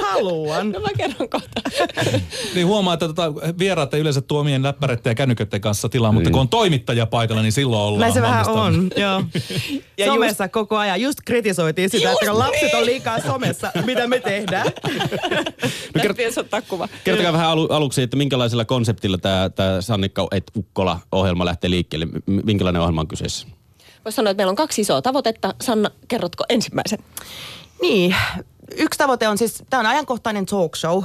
Haluan. 0.10 0.72
no 0.72 0.80
mä 0.80 0.88
kerron 0.96 1.28
kohta. 1.28 1.60
Niin 2.54 2.66
huomaa, 2.66 2.94
että 2.94 3.06
tota, 3.06 3.34
vieraat 3.58 3.94
ei 3.94 4.00
yleensä 4.00 4.20
tuo 4.20 4.40
omien 4.40 4.62
läppäreiden 4.62 5.10
ja 5.10 5.14
kännyköiden 5.14 5.60
kanssa 5.60 5.88
tilaa, 5.88 6.12
mutta 6.12 6.30
kun 6.30 6.40
on 6.40 6.48
toimittajia 6.48 7.06
paikalla, 7.06 7.42
niin 7.42 7.52
silloin 7.52 7.82
ollaan 7.82 8.00
Näin 8.00 8.12
se 8.12 8.22
vähän 8.22 8.48
on, 8.48 8.90
joo. 8.96 9.22
Ja 9.98 10.06
somessa 10.06 10.44
just, 10.44 10.52
koko 10.52 10.76
ajan 10.76 11.00
just 11.00 11.18
kritisoitiin 11.24 11.90
sitä, 11.90 12.12
että 12.12 12.26
kun 12.26 12.38
lapset 12.38 12.74
on 12.74 12.86
liikaa 12.86 13.20
somessa, 13.20 13.72
mitä 13.84 14.06
me 14.06 14.20
tehdään? 14.20 14.69
No, 15.94 16.14
pitäisi 16.16 16.40
ottaa 16.40 16.62
kuva. 16.62 16.88
Kertokaa 17.04 17.32
vähän 17.32 17.48
alu, 17.48 17.66
aluksi, 17.70 18.02
että 18.02 18.16
minkälaisella 18.16 18.64
konseptilla 18.64 19.18
tämä, 19.18 19.50
tämä 19.54 19.80
Sannikka 19.80 20.28
et 20.30 20.50
Ukkola-ohjelma 20.56 21.44
lähtee 21.44 21.70
liikkeelle. 21.70 22.06
M- 22.06 22.40
Minkälainen 22.44 22.82
ohjelma 22.82 23.00
on 23.00 23.08
kyseessä? 23.08 23.46
Voisi 24.04 24.16
sanoa, 24.16 24.30
että 24.30 24.40
meillä 24.40 24.50
on 24.50 24.56
kaksi 24.56 24.80
isoa 24.80 25.02
tavoitetta. 25.02 25.54
Sanna, 25.60 25.90
kerrotko 26.08 26.44
ensimmäisen? 26.48 26.98
Niin, 27.82 28.16
yksi 28.76 28.98
tavoite 28.98 29.28
on 29.28 29.38
siis, 29.38 29.62
tämä 29.70 29.80
on 29.80 29.86
ajankohtainen 29.86 30.46
talk 30.46 30.76
show, 30.76 31.04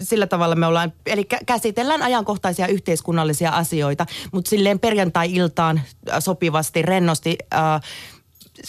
sillä 0.00 0.26
tavalla 0.26 0.54
me 0.54 0.66
ollaan, 0.66 0.92
eli 1.06 1.26
kä- 1.34 1.44
käsitellään 1.46 2.02
ajankohtaisia 2.02 2.66
yhteiskunnallisia 2.66 3.50
asioita, 3.50 4.06
mutta 4.32 4.48
silleen 4.48 4.80
perjantai-iltaan 4.80 5.80
sopivasti, 6.18 6.82
rennosti, 6.82 7.38
äh, 7.54 7.80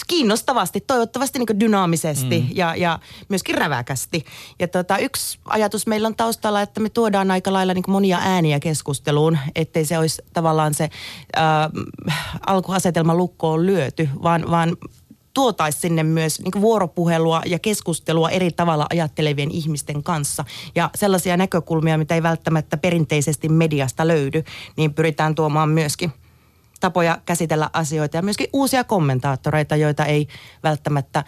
kiinnostavasti, 0.08 0.82
toivottavasti 0.82 1.40
niin 1.40 1.60
dynaamisesti 1.60 2.40
mm. 2.40 2.48
ja, 2.56 2.76
ja 2.76 3.00
myöskin 3.30 3.56
räväkästi. 3.56 4.26
Ja 4.60 4.68
tota, 4.68 4.98
yksi 4.98 5.40
ajatus 5.46 5.88
meillä 5.88 6.08
on 6.08 6.16
taustalla, 6.16 6.62
että 6.62 6.80
me 6.80 6.90
tuodaan 6.90 7.32
aika 7.32 7.54
lailla 7.54 7.74
niin 7.74 7.84
monia 7.88 8.20
ääniä 8.22 8.60
keskusteluun, 8.60 9.38
ettei 9.56 9.86
se 9.86 9.98
olisi 9.98 10.22
tavallaan 10.34 10.74
se 10.74 10.90
äh, 11.38 11.44
alkuasetelma 12.48 13.16
lukkoon 13.16 13.66
lyöty, 13.66 14.10
vaan, 14.24 14.52
vaan 14.52 14.78
tuotaisi 15.38 15.80
sinne 15.80 16.04
myös 16.04 16.42
niin 16.42 16.62
vuoropuhelua 16.62 17.42
ja 17.46 17.60
keskustelua 17.60 18.30
eri 18.30 18.52
tavalla 18.52 18.86
ajattelevien 18.90 19.52
ihmisten 19.52 20.04
kanssa. 20.04 20.46
Ja 20.76 20.90
sellaisia 20.96 21.38
näkökulmia, 21.38 21.98
mitä 21.98 22.16
ei 22.16 22.24
välttämättä 22.24 22.78
perinteisesti 22.78 23.50
mediasta 23.50 24.08
löydy, 24.08 24.44
niin 24.78 24.94
pyritään 24.94 25.36
tuomaan 25.36 25.70
myöskin 25.70 26.12
tapoja 26.80 27.22
käsitellä 27.26 27.70
asioita 27.74 28.18
ja 28.18 28.22
myöskin 28.22 28.48
uusia 28.54 28.84
kommentaattoreita, 28.84 29.76
joita 29.76 30.06
ei 30.06 30.28
välttämättä 30.64 31.24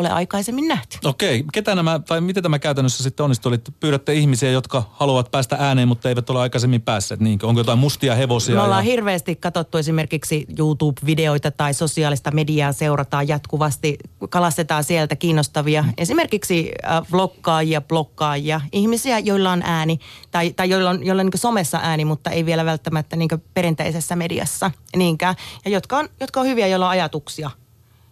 ole 0.00 0.10
aikaisemmin 0.10 0.68
nähty. 0.68 0.98
Okei, 1.04 1.44
ketä 1.52 1.74
nämä, 1.74 1.98
tai 1.98 2.20
miten 2.20 2.42
tämä 2.42 2.58
käytännössä 2.58 3.02
sitten 3.02 3.24
onnistuu? 3.24 3.52
Eli 3.52 3.60
pyydätte 3.80 4.14
ihmisiä, 4.14 4.50
jotka 4.50 4.82
haluavat 4.92 5.30
päästä 5.30 5.56
ääneen, 5.60 5.88
mutta 5.88 6.08
eivät 6.08 6.30
ole 6.30 6.40
aikaisemmin 6.40 6.82
päässeet. 6.82 7.20
Niin, 7.20 7.38
onko 7.42 7.60
jotain 7.60 7.78
mustia 7.78 8.14
hevosia? 8.14 8.54
Me 8.54 8.62
ollaan 8.62 8.84
ja... 8.84 8.90
hirveästi 8.90 9.36
katsottu 9.36 9.78
esimerkiksi 9.78 10.46
YouTube-videoita 10.58 11.50
tai 11.50 11.74
sosiaalista 11.74 12.30
mediaa 12.30 12.72
seurataan 12.72 13.28
jatkuvasti, 13.28 13.98
kalastetaan 14.30 14.84
sieltä 14.84 15.16
kiinnostavia 15.16 15.84
esimerkiksi 15.98 16.72
äh, 16.84 17.02
vloggaajia, 17.12 17.80
blokkaajia, 17.80 18.60
ihmisiä, 18.72 19.18
joilla 19.18 19.52
on 19.52 19.62
ääni 19.64 20.00
tai, 20.30 20.52
tai 20.52 20.70
joilla 20.70 20.90
on, 20.90 21.06
joilla 21.06 21.20
on 21.20 21.26
niin 21.26 21.40
somessa 21.40 21.80
ääni, 21.82 22.04
mutta 22.04 22.30
ei 22.30 22.46
vielä 22.46 22.64
välttämättä 22.64 23.16
niin 23.16 23.28
perinteisessä 23.54 24.16
mediassa 24.16 24.70
niinkään, 24.96 25.34
ja 25.64 25.70
jotka 25.70 25.98
on, 25.98 26.08
jotka 26.20 26.40
on 26.40 26.46
hyviä, 26.46 26.66
joilla 26.66 26.86
on 26.86 26.90
ajatuksia 26.90 27.50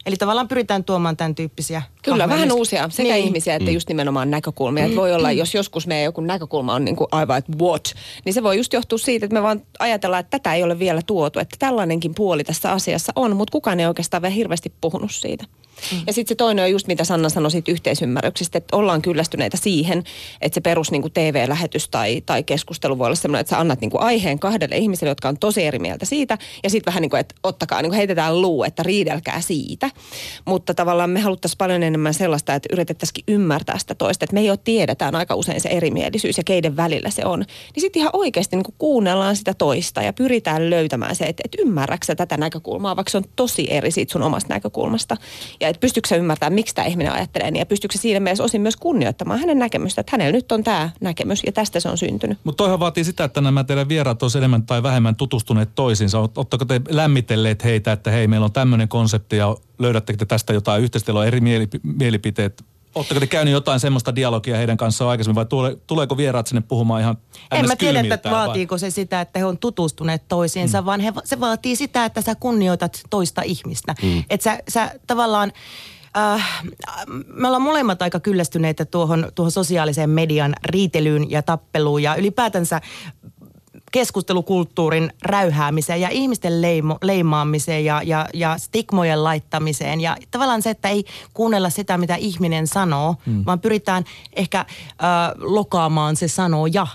Eli 0.07 0.17
tavallaan 0.17 0.49
pyritään 0.49 0.85
tuomaan 0.85 1.17
tämän 1.17 1.35
tyyppisiä 1.35 1.83
Kyllä, 2.03 2.23
hahmoja 2.23 2.37
vähän 2.41 2.53
uusia 2.53 2.89
sekä 2.93 3.13
niin. 3.13 3.25
ihmisiä 3.25 3.55
että 3.55 3.71
just 3.71 3.89
nimenomaan 3.89 4.31
näkökulmia. 4.31 4.85
Että 4.85 4.97
voi 4.97 5.15
olla, 5.15 5.33
jos 5.33 5.55
joskus 5.55 5.87
meidän 5.87 6.05
joku 6.05 6.21
näkökulma 6.21 6.75
on 6.75 6.85
niin 6.85 6.97
kuin 6.97 7.09
aivan, 7.13 7.39
että 7.39 7.53
what, 7.59 7.95
niin 8.25 8.35
se 8.35 8.43
voi 8.43 8.57
just 8.57 8.73
johtua 8.73 8.99
siitä, 8.99 9.27
että 9.27 9.35
me 9.35 9.43
vaan 9.43 9.63
ajatellaan, 9.79 10.21
että 10.21 10.39
tätä 10.39 10.55
ei 10.55 10.63
ole 10.63 10.79
vielä 10.79 11.01
tuotu. 11.07 11.39
Että 11.39 11.57
tällainenkin 11.59 12.15
puoli 12.15 12.45
tässä 12.45 12.73
asiassa 12.73 13.13
on, 13.17 13.37
mutta 13.37 13.53
kukaan 13.53 13.81
ei 13.81 13.87
oikeastaan 13.87 14.23
vielä 14.23 14.35
hirveästi 14.35 14.73
puhunut 14.81 15.13
siitä. 15.13 15.45
Mm. 15.93 16.03
Ja 16.07 16.13
sitten 16.13 16.29
se 16.29 16.35
toinen 16.35 16.65
on 16.65 16.71
just 16.71 16.87
mitä 16.87 17.05
Sanna 17.05 17.29
sanoi 17.29 17.51
siitä 17.51 17.73
yhteisymmärryksestä, 17.73 18.59
että 18.59 18.77
ollaan 18.77 19.03
kyllästyneitä 19.03 19.57
siihen, 19.57 20.05
että 20.41 20.55
se 20.55 20.61
perus 20.61 20.91
niin 20.91 21.03
kuin 21.03 21.13
TV-lähetys 21.13 21.89
tai, 21.89 22.23
tai 22.27 22.43
keskustelu 22.43 22.99
voi 22.99 23.07
olla 23.07 23.15
sellainen, 23.15 23.41
että 23.41 23.51
sä 23.51 23.61
annat 23.61 23.81
niin 23.81 23.91
kuin 23.91 24.03
aiheen 24.03 24.39
kahdelle 24.39 24.77
ihmiselle, 24.77 25.11
jotka 25.11 25.29
on 25.29 25.39
tosi 25.39 25.65
eri 25.65 25.79
mieltä 25.79 26.07
siitä, 26.07 26.39
ja 26.63 26.71
sitten 26.71 26.91
vähän 26.91 27.03
niin 27.03 27.11
kuin, 27.11 27.21
että 27.21 27.35
ottakaa, 27.43 27.83
niin 27.83 27.91
kuin 27.91 27.97
heitetään 27.97 28.43
luu, 28.43 28.65
että 28.65 28.83
riidelkää 28.83 29.41
siitä. 29.41 29.91
Mutta 30.45 30.75
tavallaan 30.75 31.11
me 31.11 31.21
haluttaisiin 31.21 31.59
paljon 31.59 31.83
enemmän 31.83 32.15
sellaista, 32.15 32.55
että 32.55 32.69
yritettäisiin 32.73 33.25
ymmärtää 33.29 33.79
sitä 33.79 33.95
toista, 33.95 34.25
että 34.25 34.35
me 34.35 34.43
jo 34.43 34.57
tiedetään 34.57 35.15
aika 35.15 35.35
usein 35.35 35.61
se 35.61 35.69
erimielisyys 35.69 36.39
ja 36.39 36.45
keiden 36.45 36.77
välillä 36.77 37.11
se 37.11 37.25
on. 37.25 37.39
Niin 37.39 37.81
sitten 37.81 38.01
ihan 38.01 38.11
oikeasti 38.13 38.57
niin 38.57 38.65
kuin 38.65 38.75
kuunnellaan 38.79 39.37
sitä 39.37 39.55
toista 39.55 40.03
ja 40.03 40.13
pyritään 40.13 40.71
löytämään 40.71 41.17
se, 41.17 41.25
että, 41.25 41.43
että 41.45 41.63
ymmärräksä 41.63 42.15
tätä 42.15 42.37
näkökulmaa, 42.37 42.97
vaikka 42.97 43.11
se 43.11 43.17
on 43.17 43.25
tosi 43.37 43.67
eri 43.71 43.91
siitä 43.91 44.13
sun 44.13 44.23
omasta 44.23 44.55
näkökulmasta. 44.55 45.17
Ja 45.61 45.68
että 45.71 45.81
pystyykö 45.81 46.17
ymmärtämään, 46.17 46.53
miksi 46.53 46.75
tämä 46.75 46.87
ihminen 46.87 47.13
ajattelee 47.13 47.51
niin, 47.51 47.59
ja 47.59 47.67
pystyykö 47.67 47.99
siinä 47.99 48.21
mielessä 48.21 48.45
osin 48.45 48.61
myös 48.61 48.77
kunnioittamaan 48.77 49.41
hänen 49.41 49.59
näkemystä, 49.59 50.01
että 50.01 50.13
hänellä 50.13 50.33
nyt 50.33 50.53
on 50.53 50.65
tämä 50.65 50.91
näkemys 51.01 51.43
ja 51.47 51.53
tästä 51.53 51.81
se 51.81 51.89
on 51.89 51.99
syntynyt. 51.99 52.39
Mutta 52.45 52.57
toihan 52.57 52.81
vaatii 52.81 53.05
sitä, 53.05 53.25
että 53.25 53.41
nämä 53.41 53.65
teidän 53.65 53.89
vieraat 53.89 54.23
olisivat 54.23 54.41
enemmän 54.41 54.67
tai 54.67 54.83
vähemmän 54.83 55.17
tutustuneet 55.17 55.75
toisiinsa. 55.75 56.19
Oletteko 56.19 56.65
te 56.65 56.81
lämmitelleet 56.89 57.65
heitä, 57.65 57.93
että 57.93 58.11
hei, 58.11 58.27
meillä 58.27 58.45
on 58.45 58.53
tämmöinen 58.53 58.89
konsepti 58.89 59.37
ja 59.37 59.57
löydättekö 59.79 60.17
te 60.17 60.27
tästä 60.27 60.53
jotain 60.53 60.83
yhteistä, 60.83 61.13
eri 61.27 61.41
mielip- 61.41 61.81
mielipiteet. 61.83 62.65
Oletteko 62.99 63.21
te 63.21 63.27
käynyt 63.27 63.53
jotain 63.53 63.81
semmoista 63.81 64.15
dialogia 64.15 64.57
heidän 64.57 64.77
kanssaan 64.77 65.11
aikaisemmin 65.11 65.35
vai 65.35 65.47
tule, 65.47 65.79
tuleeko 65.87 66.17
vieraat 66.17 66.47
sinne 66.47 66.61
puhumaan 66.61 67.01
ihan 67.01 67.19
En 67.51 67.67
mä 67.67 67.77
tiedä, 67.77 68.01
että 68.01 68.17
kylmiltään 68.17 68.35
vai? 68.35 68.47
vaatiiko 68.47 68.79
se 68.79 68.91
sitä, 68.91 69.21
että 69.21 69.39
he 69.39 69.45
on 69.45 69.59
tutustuneet 69.59 70.29
toisiinsa, 70.29 70.81
mm. 70.81 70.87
vaan 70.87 71.01
he, 71.01 71.13
se 71.25 71.41
vaatii 71.41 71.77
sitä, 71.77 72.05
että 72.05 72.21
sä 72.21 72.35
kunnioitat 72.35 73.01
toista 73.11 73.43
ihmistä. 73.43 73.95
Mm. 74.03 74.25
Että 74.31 74.45
sä, 74.45 74.59
sä 74.69 74.95
tavallaan... 75.07 75.53
Äh, 76.17 76.63
me 77.27 77.47
ollaan 77.47 77.63
molemmat 77.63 78.03
aika 78.03 78.21
kyllästyneitä 78.21 78.85
tuohon, 78.85 79.33
tuohon 79.35 79.53
sosiaalisen 79.53 80.11
median 80.11 80.55
riitelyyn 80.65 81.31
ja 81.31 81.43
tappeluun 81.43 82.03
ja 82.03 82.15
ylipäätänsä 82.15 82.81
keskustelukulttuurin 83.99 85.13
räyhäämiseen 85.23 86.01
ja 86.01 86.09
ihmisten 86.09 86.63
leimo, 86.63 86.99
leimaamiseen 87.03 87.85
ja, 87.85 88.03
ja, 88.03 88.29
ja 88.35 88.59
stigmojen 88.59 89.25
laittamiseen. 89.25 90.01
Ja 90.01 90.17
tavallaan 90.31 90.63
se, 90.63 90.71
että 90.71 90.89
ei 90.89 91.05
kuunnella 91.35 91.71
sitä, 91.71 91.99
mitä 91.99 92.15
ihminen 92.15 92.67
sanoo, 92.67 93.17
mm. 93.27 93.43
vaan 93.47 93.61
pyritään 93.61 94.05
ehkä 94.33 94.61
äh, 94.61 94.67
lokaamaan 95.39 96.17
se 96.17 96.29
sanoja. 96.29 96.87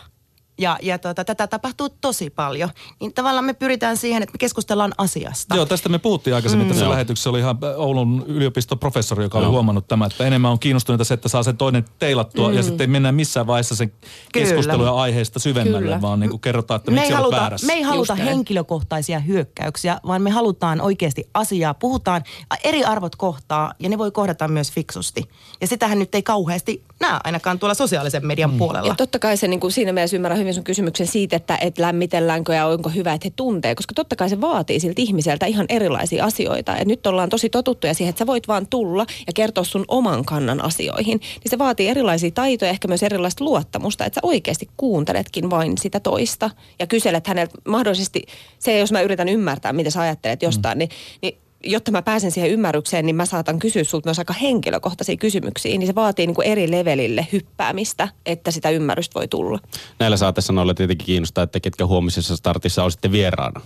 Ja, 0.64 0.78
ja 0.82 0.98
tuota, 0.98 1.26
tätä 1.26 1.48
tapahtuu 1.48 1.90
tosi 1.90 2.30
paljon. 2.30 2.70
Niin 3.00 3.14
tavallaan 3.14 3.46
me 3.46 3.54
pyritään 3.54 3.98
siihen, 3.98 4.24
että 4.24 4.34
me 4.34 4.38
keskustellaan 4.38 4.94
asiasta. 4.98 5.56
Joo, 5.56 5.66
tästä 5.66 5.90
me 5.90 6.00
puhuttiin 6.00 6.36
aikaisemmin. 6.36 6.68
Mm. 6.68 6.70
Tässä 6.70 6.86
Joo. 6.86 6.92
lähetyksessä 6.92 7.30
oli 7.30 7.40
ihan 7.40 7.58
Oulun 7.76 8.26
yliopiston 8.28 8.80
professori, 8.80 9.24
joka 9.24 9.38
oli 9.38 9.48
huomannut 9.48 9.88
tämä, 9.88 10.06
että 10.06 10.24
enemmän 10.26 10.52
on 10.52 10.60
kiinnostuneita 10.60 11.04
se, 11.04 11.14
että 11.14 11.30
saa 11.30 11.44
sen 11.44 11.58
toinen 11.58 11.86
teilattua 12.00 12.50
mm. 12.50 12.56
ja 12.56 12.64
sitten 12.64 12.82
ei 12.84 12.88
mennä 12.88 13.12
missään 13.12 13.48
vaiheessa 13.48 13.76
sen 13.76 13.94
keskustelun 14.34 14.86
ja 14.86 14.94
aiheesta 14.94 15.40
syvemmälle, 15.40 15.80
Kyllä. 15.80 16.02
vaan 16.02 16.20
niin 16.20 16.30
kuin 16.30 16.42
kerrotaan, 16.42 16.76
että 16.76 16.92
me 16.92 16.96
miksi 16.96 17.14
haluta, 17.14 17.38
väärässä. 17.38 17.68
me 17.68 17.74
ei 17.74 17.82
haluta 17.82 18.16
näin. 18.16 18.28
henkilökohtaisia 18.28 19.20
hyökkäyksiä, 19.20 20.00
vaan 20.08 20.22
me 20.22 20.30
halutaan 20.30 20.82
oikeasti 20.82 21.30
asiaa. 21.34 21.74
Puhutaan, 21.74 22.24
eri 22.64 22.84
arvot 22.84 23.16
kohtaa 23.16 23.74
ja 23.80 23.90
ne 23.90 23.98
voi 23.98 24.12
kohdata 24.12 24.48
myös 24.48 24.72
fiksusti. 24.72 25.30
Ja 25.62 25.68
sitähän 25.68 26.00
nyt 26.00 26.16
ei 26.16 26.24
kauheasti 26.24 26.84
näe 27.00 27.20
ainakaan 27.24 27.60
tuolla 27.60 27.74
sosiaalisen 27.74 28.26
median 28.26 28.52
mm. 28.52 28.58
puolella. 28.58 28.88
Ja 28.88 28.96
totta 28.96 29.20
kai 29.20 29.38
se 29.38 29.48
niin 29.48 29.60
kuin 29.60 29.72
siinä 29.72 29.94
mielessä 29.94 30.16
ymmärrän 30.16 30.40
hyvin 30.40 30.53
sun 30.54 30.64
kysymyksen 30.64 31.08
siitä, 31.08 31.36
että 31.36 31.58
et 31.62 31.78
lämmitelläänkö 31.78 32.54
ja 32.54 32.68
onko 32.68 32.90
hyvä, 32.90 33.14
että 33.14 33.26
he 33.26 33.34
tuntee, 33.36 33.76
koska 33.76 33.94
totta 33.94 34.16
kai 34.16 34.30
se 34.30 34.42
vaatii 34.42 34.80
siltä 34.80 35.02
ihmiseltä 35.02 35.46
ihan 35.46 35.66
erilaisia 35.70 36.26
asioita. 36.26 36.72
Ja 36.72 36.86
nyt 36.86 37.08
ollaan 37.08 37.30
tosi 37.30 37.50
totuttuja 37.50 37.94
siihen, 37.94 38.10
että 38.10 38.20
sä 38.20 38.28
voit 38.28 38.48
vaan 38.48 38.68
tulla 38.68 39.06
ja 39.28 39.34
kertoa 39.36 39.64
sun 39.64 39.86
oman 39.88 40.26
kannan 40.26 40.62
asioihin. 40.62 41.20
Niin 41.20 41.50
se 41.50 41.58
vaatii 41.58 41.88
erilaisia 41.88 42.32
taitoja, 42.32 42.72
ehkä 42.72 42.88
myös 42.88 43.04
erilaista 43.04 43.44
luottamusta, 43.44 44.06
että 44.06 44.16
sä 44.16 44.28
oikeasti 44.28 44.70
kuunteletkin 44.78 45.50
vain 45.50 45.78
sitä 45.78 46.00
toista 46.00 46.50
ja 46.80 46.88
kyselet 46.88 47.28
häneltä 47.28 47.58
mahdollisesti, 47.68 48.22
se 48.60 48.80
jos 48.80 48.92
mä 48.92 49.02
yritän 49.02 49.30
ymmärtää, 49.30 49.74
mitä 49.74 49.90
sä 49.90 50.02
ajattelet 50.02 50.42
jostain, 50.42 50.78
mm. 50.78 50.80
niin, 50.80 50.90
niin 51.22 51.43
jotta 51.64 51.92
mä 51.92 52.02
pääsen 52.02 52.32
siihen 52.32 52.52
ymmärrykseen, 52.52 53.06
niin 53.06 53.16
mä 53.16 53.26
saatan 53.26 53.60
kysyä 53.60 53.84
sulta 53.84 54.08
myös 54.08 54.20
aika 54.20 54.34
henkilökohtaisia 54.34 55.18
kysymyksiä, 55.18 55.78
niin 55.78 55.88
se 55.88 55.96
vaatii 55.96 56.28
niin 56.28 56.36
kuin 56.36 56.48
eri 56.48 56.72
levelille 56.72 57.28
hyppäämistä, 57.32 58.08
että 58.26 58.52
sitä 58.52 58.70
ymmärrystä 58.70 59.20
voi 59.20 59.28
tulla. 59.28 59.60
Näillä 60.00 60.18
saatesanoilla 60.18 60.74
tietenkin 60.74 61.06
kiinnostaa, 61.06 61.44
että 61.44 61.60
ketkä 61.60 61.86
huomisessa 61.86 62.38
startissa 62.38 62.84
on 62.84 62.92
sitten 62.92 63.12
vieraana. 63.12 63.62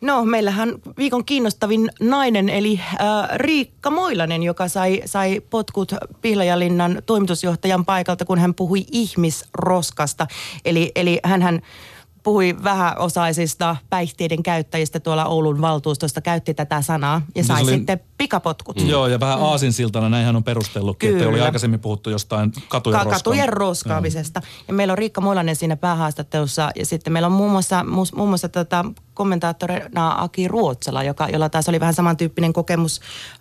No, 0.00 0.24
meillähän 0.24 0.74
viikon 0.98 1.24
kiinnostavin 1.24 1.90
nainen, 2.00 2.48
eli 2.48 2.80
äh, 2.82 2.98
Riikka 3.34 3.90
Moilanen, 3.90 4.42
joka 4.42 4.68
sai, 4.68 5.02
sai 5.04 5.40
potkut 5.50 5.92
Pihlajalinnan 6.22 7.02
toimitusjohtajan 7.06 7.84
paikalta, 7.84 8.24
kun 8.24 8.38
hän 8.38 8.54
puhui 8.54 8.84
ihmisroskasta. 8.92 10.26
Eli, 10.64 10.92
eli 10.94 11.20
hän 11.24 11.62
puhui 12.22 12.56
vähäosaisista 12.64 13.76
päihteiden 13.90 14.42
käyttäjistä 14.42 15.00
tuolla 15.00 15.24
Oulun 15.24 15.60
valtuustosta, 15.60 16.20
käytti 16.20 16.54
tätä 16.54 16.82
sanaa 16.82 17.22
ja 17.34 17.42
Se 17.42 17.46
sai 17.46 17.62
oli- 17.62 17.70
sitten 17.70 18.00
pikapotkut. 18.18 18.80
Mm. 18.82 18.88
Joo, 18.88 19.06
ja 19.06 19.20
vähän 19.20 19.42
aasinsiltana, 19.42 20.08
näinhän 20.08 20.36
on 20.36 20.44
perustellutkin, 20.44 21.12
että 21.12 21.28
oli 21.28 21.40
aikaisemmin 21.40 21.80
puhuttu 21.80 22.10
jostain 22.10 22.52
katujen 22.68 23.00
Ka- 23.00 23.10
katujen 23.10 23.48
roskaamisesta. 23.48 24.42
Ja 24.68 24.74
meillä 24.74 24.92
on 24.92 24.98
Riikka 24.98 25.20
Moilanen 25.20 25.56
siinä 25.56 25.76
päähaastattelussa 25.76 26.70
ja 26.76 26.86
sitten 26.86 27.12
meillä 27.12 27.26
on 27.26 27.32
muun 27.32 27.50
muassa, 27.50 27.84
muun 27.84 28.28
muassa 28.28 28.48
tota, 28.48 28.84
kommentaattorina 29.14 30.14
Aki 30.22 30.48
Ruotsala, 30.48 31.02
joka, 31.02 31.28
jolla 31.28 31.48
taas 31.48 31.68
oli 31.68 31.80
vähän 31.80 31.94
samantyyppinen 31.94 32.52
kokemus, 32.52 33.00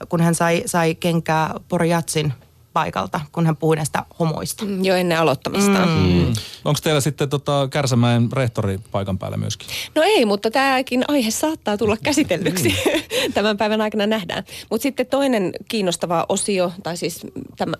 kun 0.09 0.21
hän 0.21 0.35
sai, 0.35 0.63
sai 0.65 0.95
kenkää 0.95 1.53
Porjatsin 1.69 2.33
paikalta, 2.77 3.21
kun 3.31 3.45
hän 3.45 3.57
puhui 3.57 3.75
näistä 3.75 4.05
homoista. 4.19 4.65
Mm, 4.65 4.85
Jo 4.85 4.95
ennen 4.95 5.19
aloittamistaan. 5.19 5.89
Mm. 5.89 5.95
Mm. 5.95 6.33
Onko 6.65 6.79
teillä 6.83 7.01
sitten 7.01 7.29
tota 7.29 7.67
Kärsämäen 7.71 8.31
rehtori 8.31 8.79
paikan 8.91 9.17
päällä 9.17 9.37
myöskin? 9.37 9.67
No 9.95 10.01
ei, 10.05 10.25
mutta 10.25 10.51
tämäkin 10.51 11.03
aihe 11.07 11.31
saattaa 11.31 11.77
tulla 11.77 11.97
käsitellyksi. 12.03 12.75
Tämän 13.33 13.57
päivän 13.57 13.81
aikana 13.81 14.07
nähdään. 14.07 14.43
Mutta 14.69 14.83
sitten 14.83 15.05
toinen 15.05 15.51
kiinnostava 15.67 16.25
osio, 16.29 16.71
tai 16.83 16.97
siis 16.97 17.27
tämä, 17.57 17.73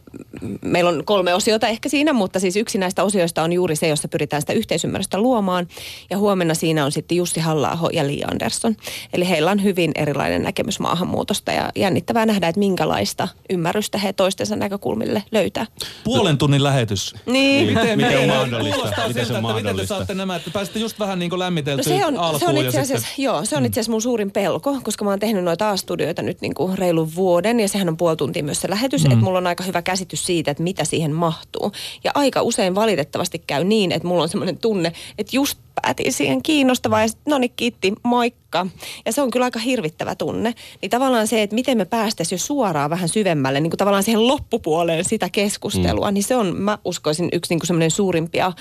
meillä 0.62 0.90
on 0.90 1.06
kolme 1.06 1.34
osiota 1.34 1.68
ehkä 1.68 1.90
siinä, 1.90 2.14
mutta 2.14 2.40
siis 2.40 2.56
yksi 2.56 2.78
näistä 2.78 3.04
osioista 3.04 3.44
on 3.44 3.54
juuri 3.54 3.76
se, 3.76 3.88
jossa 3.88 4.08
pyritään 4.08 4.42
sitä 4.42 4.54
yhteisymmärrystä 4.54 5.22
luomaan. 5.22 5.68
Ja 6.10 6.18
huomenna 6.18 6.54
siinä 6.54 6.86
on 6.86 6.92
sitten 6.92 7.18
Jussi 7.18 7.40
halla 7.40 7.90
ja 7.94 8.08
Li 8.08 8.22
Andersson. 8.32 8.76
Eli 9.14 9.30
heillä 9.30 9.52
on 9.52 9.64
hyvin 9.64 9.92
erilainen 9.96 10.44
näkemys 10.44 10.80
maahanmuutosta 10.80 11.52
ja 11.52 11.70
jännittävää 11.76 12.26
nähdä, 12.26 12.48
että 12.48 12.60
minkälaista 12.60 13.28
ymmärrystä 13.50 13.98
he 13.98 14.14
toistensa 14.14 14.56
näkökulmille 14.88 15.24
löytää. 15.32 15.66
Puolen 16.04 16.38
tunnin 16.38 16.64
lähetys. 16.64 17.16
Niin. 17.26 17.68
Miten 17.68 17.98
miten 17.98 18.18
on 18.18 18.24
on 18.24 18.50
mahdollista? 18.50 18.76
Kuulostaa 18.76 19.08
Miten 19.08 19.26
se 19.26 19.34
siltä, 19.34 19.40
on 19.40 19.46
että 19.46 19.54
miten 19.54 19.64
te 19.64 19.64
mahdollista? 19.64 19.96
saatte 19.96 20.14
nämä, 20.14 20.36
että 20.36 20.52
pääsitte 20.52 20.80
just 20.80 21.00
vähän 21.00 21.20
niin 21.20 21.30
kuin 21.30 21.40
lämmiteltyä 21.40 21.94
No 21.94 22.00
se 22.00 22.06
on, 22.06 22.40
se 22.40 22.46
on 22.46 22.58
itse 22.58 22.72
sitten... 22.72 22.80
Mm. 22.80 22.82
asiassa, 22.82 23.08
joo, 23.18 23.46
se 23.46 23.58
on 23.58 23.66
itse 23.66 23.80
asiassa 23.80 23.92
mun 23.92 24.02
suurin 24.02 24.32
pelko, 24.32 24.78
koska 24.84 25.06
mä 25.06 25.12
oon 25.12 25.20
tehnyt 25.20 25.44
noita 25.44 25.70
A-studioita 25.70 26.22
nyt 26.22 26.42
niin 26.42 26.54
kuin 26.54 26.78
reilun 26.78 27.16
vuoden 27.16 27.60
ja 27.60 27.68
sehän 27.68 27.90
on 27.90 27.98
puoli 27.98 28.16
tuntia 28.16 28.44
myös 28.44 28.62
se 28.62 28.70
lähetys, 28.70 29.04
mm. 29.04 29.12
että 29.12 29.24
mulla 29.24 29.38
on 29.38 29.48
aika 29.48 29.64
hyvä 29.64 29.82
käsitys 29.82 30.26
siitä, 30.26 30.52
että 30.52 30.64
mitä 30.64 30.84
siihen 30.84 31.12
mahtuu. 31.12 31.72
Ja 32.04 32.12
aika 32.16 32.42
usein 32.42 32.76
valitettavasti 32.76 33.44
käy 33.48 33.64
niin, 33.64 33.92
että 33.92 34.08
mulla 34.08 34.24
on 34.24 34.30
semmoinen 34.30 34.58
tunne, 34.58 34.94
että 35.18 35.36
just 35.36 35.60
päätin 35.82 36.14
siihen 36.14 36.44
kiinnostavaa 36.44 37.02
ja 37.02 37.08
sitten 37.08 37.32
no 37.32 37.38
niin 37.38 37.54
kiitti, 37.56 37.94
moikka. 38.04 38.68
Ja 39.06 39.12
se 39.12 39.22
on 39.22 39.32
kyllä 39.32 39.44
aika 39.44 39.60
hirvittävä 39.60 40.16
tunne. 40.16 40.54
Niin 40.82 40.90
tavallaan 40.90 41.28
se, 41.28 41.42
että 41.42 41.56
miten 41.56 41.78
me 41.78 41.86
päästäisiin 41.86 42.38
jo 42.38 42.40
suoraan 42.40 42.90
vähän 42.90 43.10
syvemmälle, 43.10 43.60
niin 43.60 43.72
kuin 43.72 43.78
tavallaan 43.78 44.04
siihen 44.04 44.28
loppupuoleen 44.28 45.06
sitä 45.06 45.30
keskustelua, 45.30 46.12
mm. 46.12 46.14
niin 46.14 46.24
se 46.24 46.36
on, 46.36 46.56
mä 46.56 46.78
uskoisin, 46.86 47.30
yksi 47.34 47.52
niin 47.52 47.60
kuin 47.60 47.68
semmoinen 47.68 47.92
suurimpia 47.92 48.52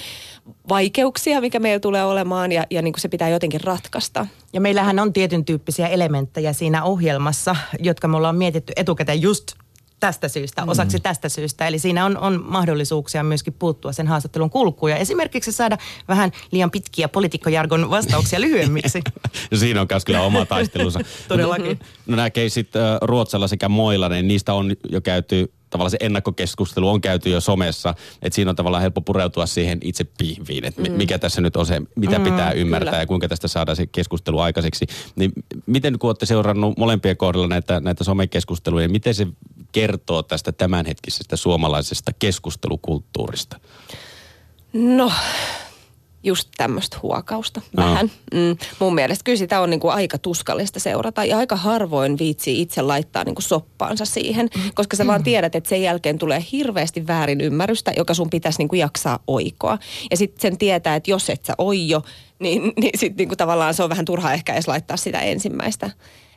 vaikeuksia, 0.69 1.41
mikä 1.41 1.59
meillä 1.59 1.81
tulee 1.81 2.05
olemaan 2.05 2.53
ja, 2.53 2.67
ja 2.71 2.83
niin 2.83 2.93
kuin 2.93 3.01
se 3.01 3.09
pitää 3.09 3.29
jotenkin 3.29 3.61
ratkaista. 3.61 4.27
Ja 4.53 4.61
meillähän 4.61 4.99
on 4.99 5.13
tietyn 5.13 5.45
tyyppisiä 5.45 5.89
elementtejä 5.89 6.53
siinä 6.53 6.85
ohjelmassa, 6.85 7.57
jotka 7.79 8.09
me 8.09 8.17
ollaan 8.17 8.37
mietitty 8.37 8.73
etukäteen 8.77 9.23
just 9.23 9.47
tästä 10.01 10.29
syystä, 10.29 10.63
Mm. 10.63 10.69
osaksi 10.69 11.01
tästä 11.01 11.29
syystä. 11.29 11.67
Eli 11.67 11.79
siinä 11.79 12.05
on, 12.05 12.19
on 12.19 12.45
mahdollisuuksia 12.49 13.23
myöskin 13.23 13.53
puuttua 13.53 13.93
sen 13.93 14.07
haastattelun 14.07 14.51
kulkuun 14.51 14.91
ja 14.91 14.97
esimerkiksi 14.97 15.53
saada 15.53 15.79
vähän 16.09 16.33
liian 16.51 16.71
pitkiä 16.71 17.09
poliitikkojargon 17.09 17.91
vastauksia 17.91 18.41
lyhyemmiksi. 18.41 19.03
Siinä 19.55 19.81
on 19.81 19.87
myös 19.91 20.05
kyllä 20.05 20.23
oma 20.23 20.47
taistelunsa. 20.47 21.01
Todellakin. 21.29 21.79
No 22.07 22.17
nämä 22.17 22.31
keisit 22.31 22.77
äh, 22.77 22.83
Ruotsalla 23.03 23.49
sekä 23.49 23.69
Moilanen, 23.69 24.29
niistä 24.29 24.55
on 24.55 24.73
jo 24.91 25.01
käyty 25.01 25.53
tavallaan 25.71 25.91
se 25.91 25.97
ennakkokeskustelu 26.01 26.89
on 26.89 27.01
käyty 27.01 27.31
jo 27.31 27.41
somessa, 27.41 27.95
että 28.23 28.35
siinä 28.35 28.51
on 28.51 28.57
tavallaan 28.57 28.83
helppo 28.83 29.01
pureutua 29.01 29.47
siihen 29.47 29.79
itse 29.83 30.05
pihviin, 30.19 30.65
että 30.65 30.83
mm. 30.83 30.93
mikä 30.93 31.19
tässä 31.19 31.41
nyt 31.41 31.57
on 31.57 31.67
se, 31.67 31.83
mitä 31.97 32.19
mm, 32.19 32.25
pitää 32.25 32.53
ymmärtää 32.53 32.91
kyllä. 32.91 33.03
ja 33.03 33.07
kuinka 33.07 33.29
tästä 33.29 33.49
saadaan 33.49 33.77
se 33.77 33.87
keskustelu 33.87 34.39
aikaiseksi. 34.39 34.87
Niin 35.17 35.33
miten 35.67 35.99
kun 35.99 36.09
olette 36.09 36.27
seurannut 36.27 36.79
molempien 36.79 37.17
kohdalla 37.17 37.49
näitä, 37.49 37.81
näitä 37.81 38.05
somekeskusteluja, 38.05 38.89
miten 38.89 39.15
se 39.15 39.27
kertoo 39.77 40.23
tästä 40.23 40.53
tämänhetkisestä 40.53 41.37
suomalaisesta 41.37 42.13
keskustelukulttuurista? 42.19 43.61
No, 44.73 45.13
just 46.23 46.49
tämmöistä 46.57 46.99
huokausta 47.03 47.61
no. 47.77 47.85
vähän. 47.85 48.11
Mm, 48.35 48.57
mun 48.79 48.95
mielestä 48.95 49.25
kyllä 49.25 49.39
sitä 49.39 49.61
on 49.61 49.71
niinku 49.71 49.89
aika 49.89 50.19
tuskallista 50.19 50.81
seurata 50.81 51.25
ja 51.25 51.39
aika 51.39 51.57
harvoin 51.57 52.19
viitsii 52.19 52.61
itse 52.61 52.83
laittaa 52.83 53.25
niinku 53.25 53.43
soppaansa 53.43 54.05
siihen, 54.05 54.49
koska 54.75 54.97
sä 54.97 55.07
vaan 55.07 55.23
tiedät, 55.23 55.55
että 55.55 55.69
sen 55.69 55.83
jälkeen 55.83 56.19
tulee 56.19 56.45
hirveästi 56.53 57.07
väärin 57.07 57.41
ymmärrystä, 57.41 57.93
joka 57.97 58.15
sun 58.15 58.31
pitäisi 58.31 58.59
niinku 58.59 58.77
jaksaa 58.77 59.19
oikoa. 59.27 59.79
Ja 60.11 60.17
sitten 60.17 60.41
sen 60.41 60.59
tietää, 60.59 60.97
että 60.97 61.11
jos 61.11 61.31
et 61.31 61.45
sä 61.45 61.55
oio, 61.59 62.03
niin, 62.39 62.73
niin 62.81 62.99
sitten 62.99 63.17
niinku 63.17 63.37
tavallaan 63.37 63.75
se 63.75 63.83
on 63.83 63.91
vähän 63.91 64.05
turhaa 64.05 64.33
ehkä 64.33 64.53
edes 64.53 64.69
laittaa 64.69 64.97
sitä 64.97 65.21
ensimmäistä. 65.21 65.91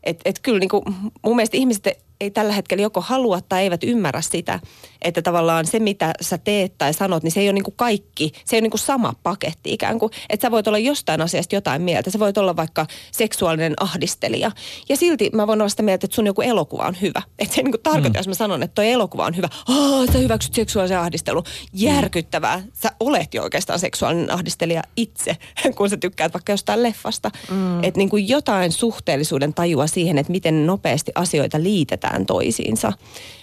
Että 0.03 0.29
et 0.29 0.39
kyllä 0.39 0.59
niinku, 0.59 0.83
mun 1.23 1.35
mielestä 1.35 1.57
ihmiset 1.57 1.87
ei 2.21 2.31
tällä 2.31 2.53
hetkellä 2.53 2.81
joko 2.81 3.01
halua 3.01 3.41
tai 3.41 3.63
eivät 3.63 3.83
ymmärrä 3.83 4.21
sitä, 4.21 4.59
että 5.01 5.21
tavallaan 5.21 5.65
se, 5.65 5.79
mitä 5.79 6.13
sä 6.21 6.37
teet 6.37 6.77
tai 6.77 6.93
sanot, 6.93 7.23
niin 7.23 7.31
se 7.31 7.39
ei 7.39 7.47
ole 7.47 7.53
niin 7.53 7.63
kuin 7.63 7.75
kaikki, 7.77 8.31
se 8.45 8.55
ei 8.55 8.57
ole 8.57 8.61
niin 8.61 8.71
kuin 8.71 8.79
sama 8.79 9.13
paketti 9.23 9.73
ikään 9.73 9.99
kuin. 9.99 10.11
Että 10.29 10.47
sä 10.47 10.51
voit 10.51 10.67
olla 10.67 10.77
jostain 10.77 11.21
asiasta 11.21 11.55
jotain 11.55 11.81
mieltä, 11.81 12.11
sä 12.11 12.19
voit 12.19 12.37
olla 12.37 12.55
vaikka 12.55 12.85
seksuaalinen 13.11 13.73
ahdistelija. 13.79 14.51
Ja 14.89 14.97
silti 14.97 15.29
mä 15.33 15.47
voin 15.47 15.61
olla 15.61 15.69
sitä 15.69 15.83
mieltä, 15.83 16.05
että 16.05 16.15
sun 16.15 16.25
joku 16.25 16.41
elokuva 16.41 16.83
on 16.83 16.95
hyvä. 17.01 17.21
Että 17.39 17.55
se 17.55 17.61
ei 17.61 17.63
niin 17.63 17.71
kuin 17.71 17.83
tarkoita, 17.83 18.09
mm. 18.09 18.19
jos 18.19 18.27
mä 18.27 18.33
sanon, 18.33 18.63
että 18.63 18.75
toi 18.75 18.91
elokuva 18.91 19.25
on 19.25 19.37
hyvä. 19.37 19.49
Oh, 19.69 20.05
sä 20.13 20.17
hyväksyt 20.17 20.53
seksuaalisen 20.53 20.99
ahdistelun. 20.99 21.43
Järkyttävää. 21.73 22.63
Sä 22.73 22.91
olet 22.99 23.33
jo 23.33 23.43
oikeastaan 23.43 23.79
seksuaalinen 23.79 24.31
ahdistelija 24.31 24.81
itse, 24.95 25.37
kun 25.77 25.89
sä 25.89 25.97
tykkäät 25.97 26.33
vaikka 26.33 26.53
jostain 26.53 26.83
leffasta. 26.83 27.31
Mm. 27.51 27.83
Että 27.83 27.97
niin 27.97 28.09
kuin 28.09 28.29
jotain 28.29 28.71
suhteellisuuden 28.71 29.53
tajua 29.53 29.87
siihen, 29.89 30.17
että 30.17 30.31
miten 30.31 30.67
nopeasti 30.67 31.11
asioita 31.15 31.63
liitetään 31.63 32.25
toisiinsa 32.25 32.93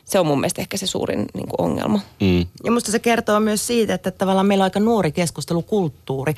se 0.06 0.18
on 0.18 0.26
mun 0.26 0.40
mielestä 0.40 0.60
ehkä 0.60 0.76
se 0.76 0.86
suurin 0.86 1.26
niin 1.34 1.48
kuin 1.48 1.70
ongelma. 1.70 2.00
Mm. 2.20 2.46
Ja 2.64 2.70
musta 2.70 2.92
se 2.92 2.98
kertoo 2.98 3.40
myös 3.40 3.66
siitä, 3.66 3.94
että 3.94 4.10
tavallaan 4.10 4.46
meillä 4.46 4.62
on 4.62 4.66
aika 4.66 4.80
nuori 4.80 5.12
keskustelukulttuuri. 5.12 6.34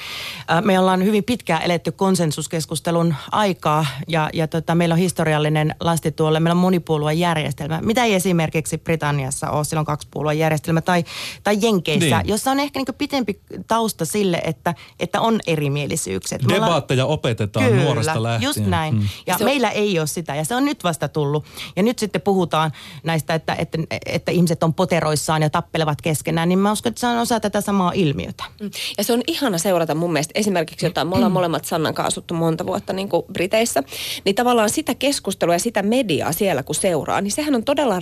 Me 0.60 0.78
ollaan 0.78 1.04
hyvin 1.04 1.24
pitkään 1.24 1.62
eletty 1.62 1.92
konsensuskeskustelun 1.92 3.14
aikaa 3.32 3.86
ja, 4.08 4.30
ja 4.32 4.48
tota, 4.48 4.74
meillä 4.74 4.92
on 4.92 4.98
historiallinen 4.98 5.74
lasti 5.80 6.12
tuolle. 6.12 6.40
Meillä 6.40 6.54
on 6.54 6.60
monipuolueen 6.60 7.18
järjestelmä. 7.18 7.80
Mitä 7.82 8.04
ei 8.04 8.14
esimerkiksi 8.14 8.78
Britanniassa 8.78 9.50
ole, 9.50 9.64
silloin 9.64 9.86
kaksi 9.86 10.08
puolueen 10.10 10.38
järjestelmä 10.38 10.80
tai, 10.80 11.04
tai 11.44 11.58
Jenkeissä, 11.60 12.18
niin. 12.18 12.28
jossa 12.28 12.50
on 12.50 12.60
ehkä 12.60 12.78
niin 12.80 12.94
pitempi 12.98 13.40
tausta 13.66 14.04
sille, 14.04 14.40
että, 14.44 14.74
että 15.00 15.20
on 15.20 15.40
erimielisyyksiä. 15.46 16.38
Debaatteja 16.48 17.04
ollaan... 17.04 17.14
opetetaan 17.14 17.66
Kyllä, 17.66 17.82
nuoresta 17.82 18.22
lähtien. 18.22 18.48
just 18.48 18.60
näin. 18.66 18.94
Mm. 18.94 19.08
Ja 19.26 19.36
meillä 19.44 19.68
on... 19.68 19.74
ei 19.76 19.98
ole 19.98 20.06
sitä 20.06 20.34
ja 20.34 20.44
se 20.44 20.54
on 20.54 20.64
nyt 20.64 20.84
vasta 20.84 21.08
tullut. 21.08 21.44
Ja 21.76 21.82
nyt 21.82 21.98
sitten 21.98 22.20
puhutaan 22.20 22.72
näistä, 23.02 23.34
että 23.34 23.57
että, 23.58 23.78
että 24.06 24.32
ihmiset 24.32 24.62
on 24.62 24.74
poteroissaan 24.74 25.42
ja 25.42 25.50
tappelevat 25.50 26.02
keskenään, 26.02 26.48
niin 26.48 26.58
mä 26.58 26.72
uskon, 26.72 26.90
että 26.90 27.00
se 27.00 27.06
on 27.06 27.18
osa 27.18 27.40
tätä 27.40 27.60
samaa 27.60 27.92
ilmiötä. 27.94 28.44
Mm. 28.60 28.70
Ja 28.98 29.04
se 29.04 29.12
on 29.12 29.22
ihana 29.26 29.58
seurata 29.58 29.94
mun 29.94 30.12
mielestä 30.12 30.32
esimerkiksi 30.34 30.86
jotain, 30.86 31.08
me 31.08 31.14
ollaan 31.14 31.32
molemmat 31.32 31.64
Sannan 31.64 31.94
kanssa 31.94 32.08
asuttu 32.08 32.34
monta 32.34 32.66
vuotta 32.66 32.92
niin 32.92 33.08
kuin 33.08 33.22
Briteissä, 33.32 33.82
niin 34.24 34.34
tavallaan 34.34 34.70
sitä 34.70 34.94
keskustelua 34.94 35.54
ja 35.54 35.58
sitä 35.58 35.82
mediaa 35.82 36.32
siellä 36.32 36.62
kun 36.62 36.74
seuraa, 36.74 37.20
niin 37.20 37.32
sehän 37.32 37.54
on 37.54 37.64
todella 37.64 38.00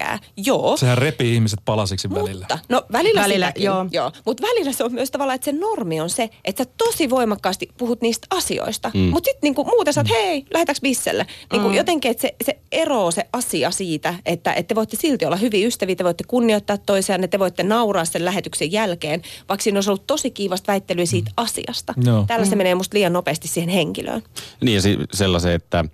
räväkkää. 0.00 0.18
Joo. 0.36 0.76
Sehän 0.76 0.98
repii 0.98 1.34
ihmiset 1.34 1.60
palasiksi 1.64 2.08
mutta, 2.08 2.24
välillä. 2.24 2.46
No 2.68 2.82
välillä, 2.92 3.20
välillä 3.20 3.46
sitäkin, 3.46 3.64
joo. 3.64 3.86
joo. 3.90 4.12
Mutta 4.26 4.42
välillä 4.42 4.72
se 4.72 4.84
on 4.84 4.92
myös 4.92 5.10
tavallaan, 5.10 5.34
että 5.34 5.44
se 5.44 5.52
normi 5.52 6.00
on 6.00 6.10
se, 6.10 6.30
että 6.44 6.64
sä 6.64 6.70
tosi 6.78 7.10
voimakkaasti 7.10 7.68
puhut 7.78 8.00
niistä 8.00 8.26
asioista, 8.30 8.90
mm. 8.94 9.00
mutta 9.00 9.28
sitten 9.28 9.40
niinku 9.42 9.64
muuten 9.64 9.94
sä 9.94 10.00
oot, 10.00 10.10
hei, 10.10 10.44
lähdetäänkö 10.54 10.80
bisselle? 10.82 11.26
Niinku 11.52 11.68
mm. 11.68 11.74
Jotenkin, 11.74 12.10
että 12.10 12.22
se, 12.22 12.34
se 12.44 12.58
eroo 12.72 13.10
se 13.10 13.26
asia 13.32 13.70
siitä, 13.70 14.14
että, 14.26 14.52
että 14.52 14.68
te 14.68 14.74
voitte 14.74 14.96
silti 14.96 15.26
olla 15.26 15.36
hyviä 15.36 15.66
ystäviä, 15.66 15.96
te 15.96 16.04
voitte 16.04 16.24
kunnioittaa 16.26 16.78
toisiaan, 16.78 17.28
te 17.30 17.38
voitte 17.38 17.62
nauraa 17.62 18.04
sen 18.04 18.24
lähetyksen 18.24 18.72
jälkeen, 18.72 19.22
vaikka 19.48 19.62
siinä 19.62 19.76
olisi 19.76 19.90
ollut 19.90 20.06
tosi 20.06 20.30
kiivasta 20.30 20.72
väittelyä 20.72 21.06
siitä 21.06 21.30
mm. 21.30 21.34
asiasta. 21.36 21.94
No. 22.04 22.24
Tällä 22.26 22.46
se 22.46 22.54
mm. 22.54 22.58
menee 22.58 22.74
musta 22.74 22.96
liian 22.96 23.12
nopeasti 23.12 23.48
siihen 23.48 23.70
henkilöön. 23.70 24.22
Niin 24.60 24.74
ja 24.74 25.06
sellaisen, 25.12 25.52
että 25.52 25.84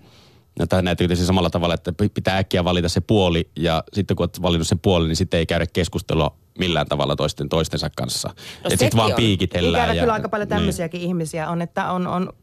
tai 0.69 0.83
näitä 0.83 1.15
samalla 1.15 1.49
tavalla, 1.49 1.73
että 1.73 1.93
pitää 2.13 2.37
äkkiä 2.37 2.63
valita 2.63 2.89
se 2.89 3.01
puoli 3.01 3.49
ja 3.55 3.83
sitten 3.93 4.15
kun 4.15 4.23
olet 4.23 4.41
valinnut 4.41 4.67
sen 4.67 4.79
puoli, 4.79 5.07
niin 5.07 5.15
sitten 5.15 5.37
ei 5.37 5.45
käydä 5.45 5.65
keskustelua 5.73 6.35
millään 6.59 6.87
tavalla 6.87 7.15
toisten 7.15 7.49
toistensa 7.49 7.89
kanssa. 7.95 8.27
No 8.27 8.33
että 8.63 8.69
sitten 8.69 8.97
vaan 8.97 9.13
piikitellään. 9.13 9.83
Ikävä 9.83 9.93
ja, 9.93 10.01
kyllä 10.01 10.13
aika 10.13 10.29
paljon 10.29 10.49
tämmöisiäkin 10.49 10.99
niin. 10.99 11.07
ihmisiä 11.07 11.49
on, 11.49 11.61
että 11.61 11.91
on, 11.91 12.07
on 12.07 12.33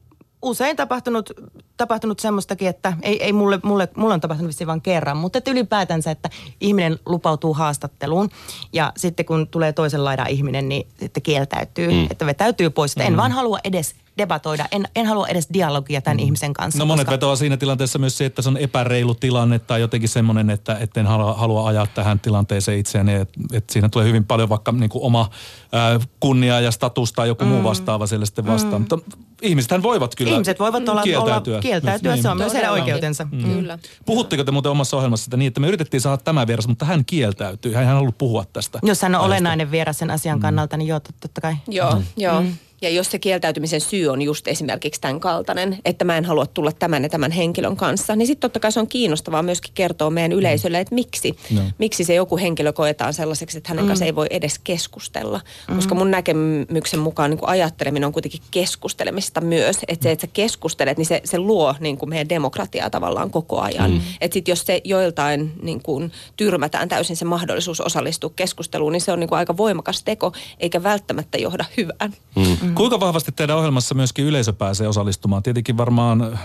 usein 0.45 0.77
tapahtunut, 0.77 1.31
tapahtunut 1.77 2.19
semmoistakin, 2.19 2.69
että 2.69 2.93
ei, 3.03 3.25
ei 3.25 3.33
mulle, 3.33 3.61
mulle, 3.63 3.89
mulle 3.97 4.15
on 4.15 4.21
tapahtunut 4.21 4.49
vissiin 4.49 4.69
vain 4.69 4.83
kerran, 4.83 5.17
mutta 5.17 5.39
että 5.39 5.51
ylipäätänsä, 5.51 6.11
että 6.11 6.31
ihminen 6.61 6.99
lupautuu 7.07 7.55
haastatteluun 7.55 8.29
ja 8.73 8.93
sitten 8.97 9.27
kun 9.27 9.49
tulee 9.49 9.73
toisen 9.73 10.05
laidan 10.05 10.31
ihminen, 10.31 10.69
niin 10.69 10.87
sitten 11.01 11.23
kieltäytyy, 11.23 11.89
mm. 11.89 12.07
että 12.11 12.27
vetäytyy 12.27 12.71
pois. 12.71 12.93
Että 12.93 13.03
mm. 13.03 13.09
en 13.09 13.17
vaan 13.17 13.33
halua 13.33 13.59
edes 13.65 13.95
debatoida. 14.19 14.67
En, 14.71 14.89
en 14.97 15.07
halua 15.07 15.29
edes 15.29 15.49
dialogia 15.53 16.03
tämän 16.03 16.17
mm. 16.17 16.25
ihmisen 16.25 16.53
kanssa. 16.53 16.79
No 16.79 16.87
monet 16.87 17.05
koska... 17.05 17.13
vetoaa 17.13 17.37
siinä 17.37 17.57
tilanteessa 17.57 17.99
myös 17.99 18.19
se, 18.19 18.25
että 18.25 18.43
se 18.43 18.49
on 18.49 18.57
epäreilu 18.57 19.15
tilanne 19.15 19.59
tai 19.59 19.81
jotenkin 19.81 20.09
semmoinen, 20.09 20.51
että, 20.51 20.77
että 20.81 21.01
en 21.01 21.07
halua, 21.07 21.35
halua 21.35 21.69
ajaa 21.69 21.87
tähän 21.87 22.21
tilanteeseen 22.21 22.79
itseäni. 22.79 23.15
Että, 23.15 23.41
että 23.53 23.73
siinä 23.73 23.89
tulee 23.89 24.07
hyvin 24.07 24.25
paljon 24.25 24.49
vaikka 24.49 24.73
niin 24.73 24.91
kuin 24.91 25.05
oma 25.05 25.31
ää, 25.73 26.01
kunnia 26.21 26.61
ja 26.61 26.71
status 26.71 27.13
tai 27.13 27.29
joku 27.29 27.45
mm. 27.45 27.51
muu 27.51 27.63
vastaava 27.63 28.07
siellä 28.07 28.27
sitten 28.27 28.47
vastaan. 28.47 28.83
Mm. 28.83 28.89
Mutta 28.91 29.17
ihmisethän 29.43 29.83
voivat 29.83 30.15
kyllä 30.15 30.33
Ihmiset 30.33 30.59
voivat 30.59 30.89
olla, 30.89 31.03
kieltäytyä. 31.03 31.55
Olla, 31.55 31.63
kieltäytyä, 31.63 32.13
niin. 32.13 32.23
se 32.23 32.29
on 32.29 32.37
myös 32.37 32.55
heidän 32.55 32.73
oikeutensa. 32.73 33.25
Mm. 33.25 33.43
Kyllä. 33.43 33.79
Puhutteko 34.07 34.45
te 34.45 34.51
muuten 34.51 34.73
omassa 34.73 34.97
ohjelmassa 34.97 35.27
että 35.27 35.37
niin, 35.37 35.49
että 35.49 35.61
me 35.61 35.69
yritettiin 35.69 36.01
saada 36.01 36.17
tämä 36.17 36.47
vieras, 36.47 36.69
mutta 36.69 36.85
hän 36.85 37.05
kieltäytyy. 37.05 37.73
Hän 37.73 37.85
ei 37.85 37.89
halunnut 37.89 38.19
puhua 38.19 38.45
tästä. 38.53 38.79
Jos 38.83 39.03
hän 39.03 39.15
on 39.15 39.21
olennainen 39.21 39.71
vieras 39.71 39.99
sen 39.99 40.11
asian 40.11 40.39
mm. 40.39 40.43
kannalta, 40.43 40.77
niin 40.77 40.89
joo, 40.89 41.01
totta 41.01 41.41
kai. 41.41 41.57
Joo, 41.69 41.95
mm. 41.95 42.05
joo. 42.17 42.43
Mm. 42.43 42.57
Ja 42.83 42.91
jos 42.91 43.11
se 43.11 43.19
kieltäytymisen 43.19 43.81
syy 43.81 44.09
on 44.09 44.23
just 44.23 44.49
esimerkiksi 44.49 45.01
tämän 45.01 45.21
kaltainen, 45.21 45.79
että 45.85 46.05
mä 46.05 46.17
en 46.17 46.25
halua 46.25 46.47
tulla 46.47 46.73
tämän 46.73 47.03
ja 47.03 47.09
tämän 47.09 47.31
henkilön 47.31 47.77
kanssa, 47.77 48.17
niin 48.17 48.27
sitten 48.27 48.41
totta 48.41 48.61
kai 48.61 48.73
se 48.73 48.81
on 48.81 48.89
kiinnostavaa 48.89 49.43
myöskin 49.43 49.73
kertoa 49.75 50.11
meidän 50.11 50.31
mm. 50.31 50.39
yleisölle, 50.39 50.81
että 50.81 50.95
miksi. 50.95 51.37
No. 51.51 51.61
Miksi 51.79 52.05
se 52.05 52.15
joku 52.15 52.37
henkilö 52.37 52.73
koetaan 52.73 53.15
sellaiseksi, 53.15 53.59
että 53.59 53.69
hänen 53.69 53.85
mm. 53.85 53.89
kanssa 53.89 54.05
ei 54.05 54.15
voi 54.15 54.27
edes 54.31 54.59
keskustella. 54.59 55.41
Mm. 55.69 55.77
Koska 55.77 55.95
mun 55.95 56.11
näkemyksen 56.11 57.01
mukaan 57.01 57.31
niin 57.31 57.41
ajatteleminen 57.43 58.07
on 58.07 58.13
kuitenkin 58.13 58.41
keskustelemista 58.51 59.41
myös. 59.41 59.77
Että 59.89 60.03
se, 60.03 60.11
että 60.11 60.27
sä 60.27 60.33
keskustelet, 60.33 60.99
niin 60.99 61.07
se, 61.07 61.21
se 61.25 61.39
luo 61.39 61.75
niin 61.81 61.99
kuin 61.99 62.09
meidän 62.09 62.29
demokratiaa 62.29 62.91
tavallaan 62.91 63.31
koko 63.31 63.61
ajan. 63.61 63.91
Mm. 63.91 64.01
Että 64.21 64.35
sitten 64.35 64.53
jos 64.53 64.67
se 64.67 64.81
joiltain 64.85 65.53
niin 65.63 65.83
kuin 65.83 66.13
tyrmätään 66.37 66.89
täysin 66.89 67.17
se 67.17 67.25
mahdollisuus 67.25 67.81
osallistua 67.81 68.33
keskusteluun, 68.37 68.93
niin 68.93 69.01
se 69.01 69.13
on 69.13 69.21
niin 69.21 69.29
kuin 69.29 69.39
aika 69.39 69.57
voimakas 69.57 70.03
teko, 70.03 70.33
eikä 70.61 70.83
välttämättä 70.83 71.39
johda 71.39 71.65
hyvään. 71.77 72.15
Mm. 72.37 72.57
Mm. 72.65 72.75
Kuinka 72.75 73.01
vahvasti 73.01 73.33
teidän 73.33 73.57
ohjelmassa 73.57 73.95
myöskin 73.95 74.25
yleisö 74.25 74.53
pääsee 74.53 74.89
osallistumaan? 74.89 75.43
Tietenkin 75.43 75.77
varmaan 75.77 76.39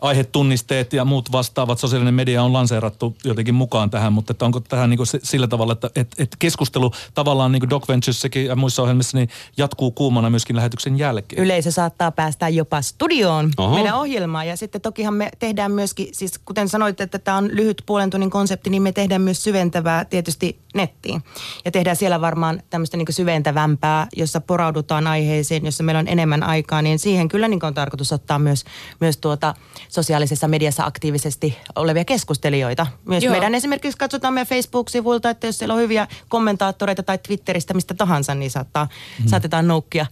aihetunnisteet 0.00 0.92
ja 0.92 1.04
muut 1.04 1.32
vastaavat, 1.32 1.78
sosiaalinen 1.78 2.14
media 2.14 2.42
on 2.42 2.52
lanseerattu 2.52 3.16
jotenkin 3.24 3.54
mukaan 3.54 3.90
tähän, 3.90 4.12
mutta 4.12 4.30
että 4.30 4.44
onko 4.44 4.60
tähän 4.60 4.90
niin 4.90 4.96
kuin 4.96 5.06
sillä 5.22 5.46
tavalla, 5.46 5.72
että, 5.72 5.90
että, 5.96 6.22
että 6.22 6.36
keskustelu 6.38 6.92
tavallaan 7.14 7.52
niin 7.52 7.60
kuin 7.60 7.70
Doc 7.70 7.88
Venturessäkin 7.88 8.46
ja 8.46 8.56
muissa 8.56 8.82
ohjelmissa 8.82 9.18
niin 9.18 9.28
jatkuu 9.56 9.90
kuumana 9.90 10.30
myöskin 10.30 10.56
lähetyksen 10.56 10.98
jälkeen? 10.98 11.42
Yleisö 11.42 11.70
saattaa 11.70 12.10
päästä 12.10 12.48
jopa 12.48 12.82
studioon 12.82 13.50
Oho. 13.58 13.74
meidän 13.74 13.94
ohjelmaan 13.94 14.48
ja 14.48 14.56
sitten 14.56 14.80
tokihan 14.80 15.14
me 15.14 15.30
tehdään 15.38 15.72
myöskin, 15.72 16.08
siis 16.12 16.38
kuten 16.38 16.68
sanoit, 16.68 17.00
että 17.00 17.18
tämä 17.18 17.36
on 17.36 17.48
lyhyt 17.52 17.82
puolen 17.86 18.10
tunnin 18.10 18.30
konsepti, 18.30 18.70
niin 18.70 18.82
me 18.82 18.92
tehdään 18.92 19.22
myös 19.22 19.44
syventävää 19.44 20.04
tietysti 20.04 20.58
nettiin. 20.74 21.22
Ja 21.64 21.70
tehdään 21.70 21.96
siellä 21.96 22.20
varmaan 22.20 22.62
tämmöistä 22.70 22.96
niin 22.96 23.06
syventävämpää, 23.10 24.06
jossa 24.16 24.40
poraudutaan 24.40 25.06
aiheisiin, 25.06 25.64
jossa 25.64 25.84
meillä 25.84 25.98
on 25.98 26.08
enemmän 26.08 26.42
aikaa, 26.42 26.82
niin 26.82 26.98
siihen 26.98 27.28
kyllä 27.28 27.48
niin 27.48 27.64
on 27.64 27.74
tarkoitus 27.74 28.12
ottaa 28.12 28.38
myös, 28.38 28.64
myös 29.00 29.16
tuota 29.16 29.54
sosiaalisessa 29.88 30.48
mediassa 30.48 30.84
aktiivisesti 30.84 31.58
olevia 31.76 32.04
keskustelijoita. 32.04 32.86
Myös 33.04 33.24
Joo. 33.24 33.32
meidän 33.32 33.54
esimerkiksi 33.54 33.98
katsotaan 33.98 34.34
meidän 34.34 34.46
Facebook-sivuilta, 34.46 35.30
että 35.30 35.46
jos 35.46 35.58
siellä 35.58 35.74
on 35.74 35.80
hyviä 35.80 36.08
kommentaattoreita 36.28 37.02
tai 37.02 37.18
Twitteristä, 37.18 37.74
mistä 37.74 37.94
tahansa, 37.94 38.34
niin 38.34 38.50
saattaa, 38.50 38.88
mm. 39.22 39.28
saatetaan 39.28 39.68
noukkia 39.68 40.06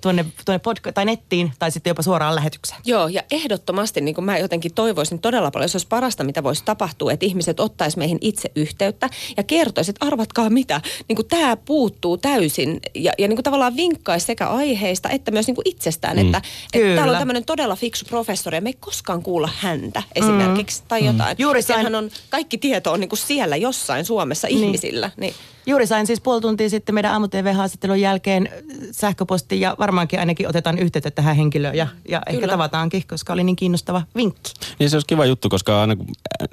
tuonne, 0.00 0.24
tuonne 0.44 0.60
podca- 0.68 0.92
tai 0.92 1.04
nettiin 1.04 1.52
tai 1.58 1.70
sitten 1.70 1.90
jopa 1.90 2.02
suoraan 2.02 2.34
lähetykseen. 2.34 2.80
Joo, 2.84 3.08
ja 3.08 3.22
ehdottomasti 3.30 4.00
niin 4.00 4.14
kuin 4.14 4.24
mä 4.24 4.38
jotenkin 4.38 4.74
toivoisin 4.74 5.18
todella 5.18 5.50
paljon, 5.50 5.68
se 5.68 5.76
olisi 5.76 5.88
parasta, 5.88 6.24
mitä 6.24 6.42
voisi 6.42 6.64
tapahtua, 6.64 7.12
että 7.12 7.26
ihmiset 7.26 7.60
ottaisi 7.60 7.98
meihin 7.98 8.18
itse 8.20 8.50
yhteyttä 8.56 9.10
ja 9.36 9.42
kertoisi, 9.42 9.90
että 9.90 10.06
arvatkaa 10.06 10.50
mitä, 10.50 10.80
niin 11.08 11.16
kuin 11.16 11.28
tämä 11.28 11.56
puuttuu 11.56 12.16
täysin 12.16 12.80
ja, 12.94 13.12
ja 13.18 13.28
niin 13.28 13.36
kuin 13.36 13.44
tavallaan 13.44 13.76
vinkkaisi 13.76 14.26
sekä 14.26 14.48
aiheista 14.48 15.08
että 15.10 15.30
myös 15.30 15.46
niin 15.46 15.54
kuin 15.54 15.68
itsestään, 15.68 16.16
mm. 16.16 16.26
että, 16.26 16.42
että 16.72 16.94
täällä 16.94 17.12
on 17.12 17.18
tämmöinen 17.18 17.44
todella 17.44 17.76
fiksu 17.76 18.04
professori 18.04 18.56
ja 18.56 18.60
me 18.60 18.68
ei 18.68 18.76
koskaan 18.80 19.22
kuulla 19.22 19.50
häntä 19.58 20.02
esimerkiksi 20.14 20.80
mm. 20.80 20.88
tai 20.88 21.06
jotain. 21.06 21.36
Juuri 21.38 21.60
Että 21.60 21.66
sehän 21.66 21.84
sain- 21.84 21.94
on, 21.94 22.10
kaikki 22.30 22.58
tieto 22.58 22.92
on 22.92 23.00
niin 23.00 23.08
kuin 23.08 23.18
siellä 23.18 23.56
jossain 23.56 24.04
Suomessa 24.04 24.48
niin. 24.48 24.64
ihmisillä. 24.64 25.10
Niin. 25.16 25.34
Juuri 25.66 25.86
sain 25.86 26.06
siis 26.06 26.20
puoli 26.20 26.40
tuntia 26.40 26.70
sitten 26.70 26.94
meidän 26.94 27.12
aamu 27.12 27.28
TV-haastattelun 27.28 28.00
jälkeen 28.00 28.48
sähköposti 28.90 29.60
ja 29.60 29.76
varmaankin 29.78 30.20
ainakin 30.20 30.48
otetaan 30.48 30.78
yhteyttä 30.78 31.10
tähän 31.10 31.36
henkilöön 31.36 31.74
ja, 31.74 31.86
ja 32.08 32.22
ehkä 32.26 32.48
tavataankin, 32.48 33.02
koska 33.06 33.32
oli 33.32 33.44
niin 33.44 33.56
kiinnostava 33.56 34.02
vinkki. 34.16 34.52
Niin 34.78 34.90
se 34.90 34.96
olisi 34.96 35.06
kiva 35.06 35.26
juttu, 35.26 35.48
koska 35.48 35.80
aina 35.80 35.96
kun 35.96 36.06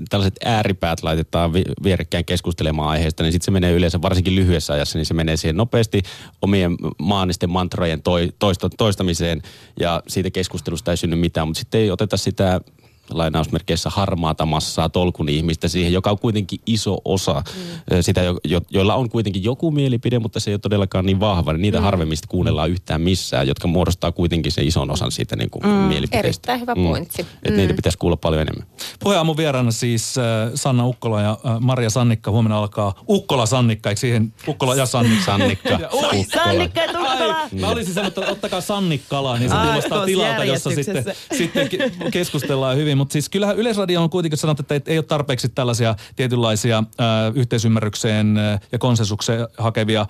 tällaiset 0.09 0.39
ääripäät 0.45 1.03
laitetaan 1.03 1.53
vi- 1.53 1.63
vierekkäin 1.83 2.25
keskustelemaan 2.25 2.89
aiheesta, 2.89 3.23
niin 3.23 3.31
sitten 3.31 3.45
se 3.45 3.51
menee 3.51 3.71
yleensä, 3.71 4.01
varsinkin 4.01 4.35
lyhyessä 4.35 4.73
ajassa, 4.73 4.97
niin 4.97 5.05
se 5.05 5.13
menee 5.13 5.37
siihen 5.37 5.57
nopeasti 5.57 6.01
omien 6.41 6.75
maanisten 6.99 7.49
mantrojen 7.49 8.01
toi, 8.01 8.29
toista, 8.39 8.69
toistamiseen 8.69 9.41
ja 9.79 10.03
siitä 10.07 10.31
keskustelusta 10.31 10.91
ei 10.91 10.97
synny 10.97 11.15
mitään, 11.15 11.47
mutta 11.47 11.59
sitten 11.59 11.81
ei 11.81 11.91
oteta 11.91 12.17
sitä 12.17 12.61
lainausmerkeissä 13.09 13.89
harmaata 13.89 14.45
massaa 14.45 14.89
tolkun 14.89 15.29
ihmistä 15.29 15.67
siihen, 15.67 15.93
joka 15.93 16.11
on 16.11 16.19
kuitenkin 16.19 16.59
iso 16.65 16.97
osa 17.05 17.43
mm. 17.55 18.01
sitä, 18.01 18.21
jo, 18.23 18.37
jo, 18.43 18.61
joilla 18.69 18.95
on 18.95 19.09
kuitenkin 19.09 19.43
joku 19.43 19.71
mielipide, 19.71 20.19
mutta 20.19 20.39
se 20.39 20.51
ei 20.51 20.53
ole 20.53 20.59
todellakaan 20.59 21.05
niin 21.05 21.19
vahva. 21.19 21.53
Niin 21.53 21.61
niitä 21.61 21.77
mm. 21.77 21.83
harvemmin 21.83 22.17
sitten 22.17 22.29
kuunnellaan 22.29 22.69
yhtään 22.69 23.01
missään, 23.01 23.47
jotka 23.47 23.67
muodostaa 23.67 24.11
kuitenkin 24.11 24.51
sen 24.51 24.67
ison 24.67 24.91
osan 24.91 25.11
siitä 25.11 25.35
niin 25.35 25.49
kuin 25.49 25.65
mm. 25.65 25.69
mielipiteestä. 25.69 26.27
Erittäin 26.27 26.59
hyvä 26.61 26.75
pointsi. 26.75 27.21
Että 27.21 27.57
niitä 27.57 27.73
pitäisi 27.73 27.97
kuulla 27.97 28.17
paljon 28.17 28.41
enemmän. 28.41 28.67
Puheenaamun 28.99 29.37
vieraana 29.37 29.71
siis 29.71 30.17
äh, 30.17 30.23
Sanna 30.55 30.87
Ukkola 30.87 31.21
ja 31.21 31.37
äh, 31.45 31.59
Maria 31.59 31.89
Sannikka. 31.89 32.31
Huomenna 32.31 32.57
alkaa 32.57 32.93
Ukkola 33.09 33.45
Sannikka, 33.45 33.89
eikö 33.89 33.99
siihen 33.99 34.33
Ukkola 34.47 34.75
ja 34.75 34.85
Sannikka? 34.85 35.25
Sannikka. 35.25 35.69
Oi, 35.91 36.25
Sannikka 36.33 36.81
ja 36.81 36.87
Tukkola! 36.87 37.49
Mä 37.59 37.69
olisin 37.69 37.93
sanonut, 37.93 38.17
että 38.17 38.31
ottakaa 38.31 38.61
Sannikkalaa, 38.61 39.37
niin 39.37 39.49
se 39.49 39.55
kuulostaa 39.65 40.05
tilalta, 40.05 40.43
jossa 40.43 40.69
sitten, 40.69 41.05
sitten 41.37 41.67
ke- 41.67 42.11
keskustellaan 42.11 42.77
hyvin. 42.77 42.90
Mutta 42.95 43.13
siis 43.13 43.29
kyllähän 43.29 43.57
Yleisradio 43.57 44.03
on 44.03 44.09
kuitenkin 44.09 44.37
sanottu, 44.37 44.63
että 44.69 44.91
ei, 44.91 44.97
ole 44.97 45.05
tarpeeksi 45.05 45.49
tällaisia 45.49 45.95
tietynlaisia 46.15 46.77
äh, 46.77 47.05
yhteisymmärrykseen 47.35 48.37
äh, 48.37 48.59
ja 48.71 48.79
konsensukseen 48.79 49.47
hakevia 49.57 50.01
äh, 50.01 50.07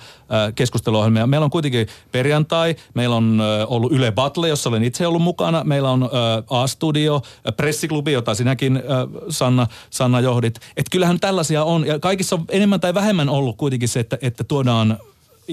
keskusteluohjelmia. 0.55 1.27
Meillä 1.27 1.43
on 1.45 1.49
kuitenkin 1.51 1.87
perjantai, 2.11 2.75
meillä 2.93 3.15
on 3.15 3.41
äh, 3.41 3.71
ollut 3.71 3.91
Yle 3.91 4.11
Battle, 4.11 4.49
jossa 4.49 4.69
olen 4.69 4.83
itse 4.83 5.07
ollut 5.07 5.21
mukana. 5.21 5.63
Meillä 5.63 5.89
on 5.91 6.03
äh, 6.03 6.09
A-studio, 6.49 7.15
äh, 7.15 7.55
pressiklubi, 7.57 8.11
jota 8.11 8.35
sinäkin 8.35 8.77
äh, 8.77 8.83
Sanna, 9.29 9.67
Sanna 9.89 10.19
johdit. 10.19 10.59
Et 10.77 10.85
kyllähän 10.91 11.19
tällaisia 11.19 11.63
on 11.63 11.87
ja 11.87 11.99
kaikissa 11.99 12.35
on 12.35 12.45
enemmän 12.49 12.79
tai 12.79 12.93
vähemmän 12.93 13.29
ollut 13.29 13.57
kuitenkin 13.57 13.89
se, 13.89 13.99
että, 13.99 14.17
että 14.21 14.43
tuodaan 14.43 14.97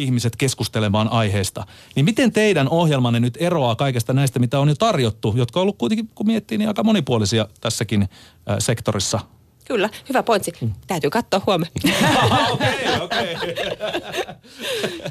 ihmiset 0.03 0.37
keskustelemaan 0.37 1.09
aiheesta. 1.09 1.67
Niin 1.97 2.05
miten 2.05 2.33
teidän 2.33 2.69
ohjelmanne 2.69 3.21
nyt 3.21 3.39
eroaa 3.41 3.77
kaikesta 3.77 4.13
näistä, 4.13 4.39
mitä 4.39 4.61
on 4.61 4.69
jo 4.69 4.75
tarjottu, 4.75 5.35
jotka 5.37 5.61
on 5.61 5.63
ollut 5.63 5.79
kuitenkin, 5.79 6.09
kun 6.15 6.27
miettii, 6.27 6.59
niin 6.59 6.69
aika 6.69 6.85
monipuolisia 6.85 7.49
tässäkin 7.61 8.03
äh, 8.03 8.57
sektorissa? 8.59 9.21
Kyllä, 9.69 9.89
hyvä 10.09 10.23
pointsi. 10.23 10.53
Täytyy 10.87 11.11
katsoa 11.11 11.41
huomenna. 11.47 11.73
Okei, 12.53 13.01
okei. 13.01 13.37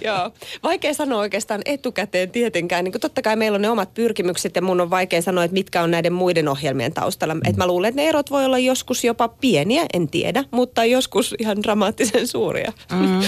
Joo. 0.05 0.31
Vaikea 0.63 0.93
sanoa 0.93 1.19
oikeastaan 1.19 1.61
etukäteen 1.65 2.31
tietenkään. 2.31 2.83
Niin 2.83 2.91
kuin 2.91 3.01
totta 3.01 3.21
kai 3.21 3.35
meillä 3.35 3.55
on 3.55 3.61
ne 3.61 3.69
omat 3.69 3.93
pyrkimykset 3.93 4.55
ja 4.55 4.61
mun 4.61 4.81
on 4.81 4.89
vaikea 4.89 5.21
sanoa, 5.21 5.43
että 5.43 5.53
mitkä 5.53 5.81
on 5.81 5.91
näiden 5.91 6.13
muiden 6.13 6.47
ohjelmien 6.47 6.93
taustalla. 6.93 7.33
Mm. 7.33 7.41
Et 7.45 7.57
mä 7.57 7.67
luulen, 7.67 7.89
että 7.89 8.01
ne 8.01 8.09
erot 8.09 8.31
voi 8.31 8.45
olla 8.45 8.57
joskus 8.57 9.03
jopa 9.03 9.27
pieniä, 9.27 9.85
en 9.93 10.07
tiedä, 10.07 10.43
mutta 10.51 10.85
joskus 10.85 11.35
ihan 11.39 11.63
dramaattisen 11.63 12.27
suuria. 12.27 12.73
Mm. 12.91 13.21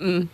mm. 0.00 0.28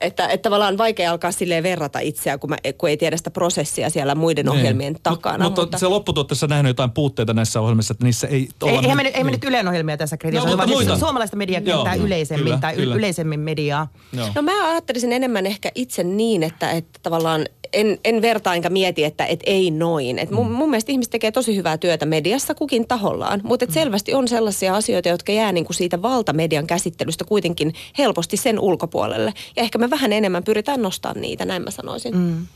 Että, 0.00 0.28
että 0.28 0.42
tavallaan 0.42 0.78
vaikea 0.78 1.10
alkaa 1.10 1.32
silleen 1.32 1.62
verrata 1.62 1.98
itseään, 1.98 2.40
kun, 2.40 2.50
mä, 2.50 2.56
kun 2.78 2.88
ei 2.88 2.96
tiedä 2.96 3.16
sitä 3.16 3.30
prosessia 3.30 3.90
siellä 3.90 4.14
muiden 4.14 4.48
ohjelmien 4.48 4.96
takana. 5.02 5.36
Niin. 5.36 5.42
Mut, 5.42 5.50
mutta, 5.50 5.62
mutta 5.62 5.78
se 5.78 5.86
lopputuotteessa 5.86 6.46
nähnyt 6.46 6.70
jotain 6.70 6.90
puutteita 6.90 7.34
näissä 7.34 7.60
ohjelmissa, 7.60 7.92
että 7.92 8.04
niissä 8.04 8.26
ei 8.26 8.48
Ei, 8.66 8.76
eihän 8.76 8.96
me, 8.96 9.02
nyt- 9.02 9.16
ei 9.16 9.24
me 9.24 9.30
nyt 9.30 9.44
Ylen 9.44 9.68
ohjelmia 9.68 9.96
tässä 9.96 10.16
kritisoida, 10.16 10.50
No, 10.52 10.56
vaan 10.56 10.68
mutta 10.68 10.78
siis 10.78 10.88
muita. 10.88 11.06
suomalaista 11.06 11.36
mediakenttää 11.36 11.94
Joo, 11.94 12.06
yleisemmin 12.06 12.44
kyllä, 12.44 12.58
tai 12.58 12.74
kyllä. 12.74 12.94
yleisemmin 12.94 13.40
mediaa. 13.40 13.88
Joo. 14.12 14.28
No 14.34 14.42
mä 14.42 14.68
ajattelisin 14.70 15.12
enemmän 15.12 15.46
ehkä 15.46 15.72
itse 15.74 16.04
niin, 16.04 16.42
että, 16.42 16.70
että 16.70 17.00
tavallaan 17.02 17.46
en, 17.72 17.98
en 18.04 18.22
vertaa 18.22 18.54
enkä 18.54 18.70
mieti, 18.70 19.04
että 19.04 19.26
et 19.26 19.40
ei 19.46 19.70
noin. 19.70 20.18
Et 20.18 20.30
mun, 20.30 20.50
mun 20.50 20.70
mielestä 20.70 20.92
ihmiset 20.92 21.10
tekee 21.10 21.32
tosi 21.32 21.56
hyvää 21.56 21.78
työtä 21.78 22.06
mediassa 22.06 22.54
kukin 22.54 22.88
tahollaan, 22.88 23.40
mutta 23.44 23.64
et 23.64 23.70
selvästi 23.70 24.14
on 24.14 24.28
sellaisia 24.28 24.76
asioita, 24.76 25.08
jotka 25.08 25.32
jää 25.32 25.52
niinku 25.52 25.72
siitä 25.72 26.02
valtamedian 26.02 26.66
käsittelystä 26.66 27.24
kuitenkin 27.24 27.74
helposti 27.98 28.36
sen 28.36 28.60
ulkopuolelle. 28.60 29.32
Ja 29.56 29.62
ehkä 29.62 29.78
me 29.78 29.90
vähän 29.90 30.12
enemmän 30.12 30.44
pyritään 30.44 30.82
nostamaan 30.82 31.20
niitä, 31.20 31.44
näin 31.44 31.62
mä 31.62 31.70
sanoisin. 31.70 32.16
Mm. 32.16 32.46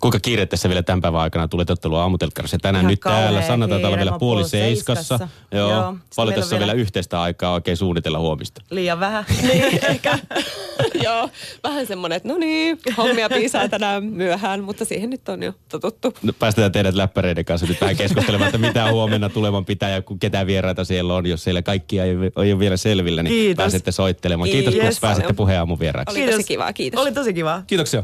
Kuinka 0.00 0.20
kiire 0.20 0.46
tässä 0.46 0.68
vielä 0.68 0.82
tämän 0.82 1.00
päivän 1.00 1.20
aikana 1.20 1.48
tulee 1.48 1.66
ottelua 1.68 2.02
aamutelkkarissa? 2.02 2.58
Tänään 2.58 2.82
Ihan 2.82 2.90
nyt 2.90 3.00
täällä, 3.00 3.42
Sanna 3.42 3.68
taitaa 3.68 3.88
olla 3.88 3.98
vielä 3.98 4.18
puoli 4.18 4.48
seiskassa. 4.48 5.18
seiskassa. 5.18 5.28
Joo. 5.58 5.70
Joo. 5.70 5.96
Paljon 6.16 6.34
tässä 6.34 6.54
on 6.54 6.58
vielä 6.58 6.72
vielä- 6.72 6.80
yhteistä 6.82 7.22
aikaa 7.22 7.52
oikein 7.52 7.76
suunnitella 7.76 8.18
huomista. 8.18 8.62
Liian 8.70 9.00
vähän. 9.00 9.24
Niin, 9.42 9.64
ehkä. 9.90 10.18
Joo, 11.04 11.28
vähän 11.64 11.86
semmoinen, 11.86 12.16
että 12.16 12.28
no 12.28 12.38
niin, 12.38 12.78
hommia 12.96 13.28
piisaa 13.28 13.68
tänään 13.68 14.04
myöhään, 14.04 14.64
mutta 14.64 14.84
siihen 14.84 15.10
nyt 15.10 15.28
on 15.28 15.42
jo 15.42 15.52
totuttu. 15.68 16.14
No, 16.22 16.32
päästetään 16.32 16.72
teidät 16.72 16.94
läppäreiden 16.94 17.44
kanssa 17.44 17.66
nyt 17.66 17.80
vähän 17.80 17.96
keskustelemaan, 17.96 18.48
että 18.48 18.58
mitä 18.58 18.90
huomenna 18.92 19.28
tulevan 19.28 19.64
pitää 19.64 19.90
ja 19.90 20.02
ketä 20.20 20.46
vieraita 20.46 20.84
siellä 20.84 21.14
on. 21.14 21.26
Jos 21.26 21.44
siellä 21.44 21.62
kaikkia 21.62 22.04
ei, 22.04 22.10
ei 22.44 22.52
ole 22.52 22.58
vielä 22.58 22.76
selvillä, 22.76 23.22
niin 23.22 23.34
Kiitos. 23.34 23.62
pääsette 23.62 23.92
soittelemaan. 23.92 24.50
Kiitos, 24.50 24.74
Kiitos 24.74 24.94
kun 24.94 25.00
pääsitte 25.00 25.22
paljon. 25.26 25.36
puheenaamun 25.36 25.78
vieraiksi. 25.80 26.22
Oli 26.22 26.30
tosi 26.32 26.44
kivaa, 26.44 26.72
kiitos. 26.72 27.00
Oli 27.00 27.12
tosi 27.12 27.34
kiva. 27.34 27.62
Kiitoksia. 27.66 28.02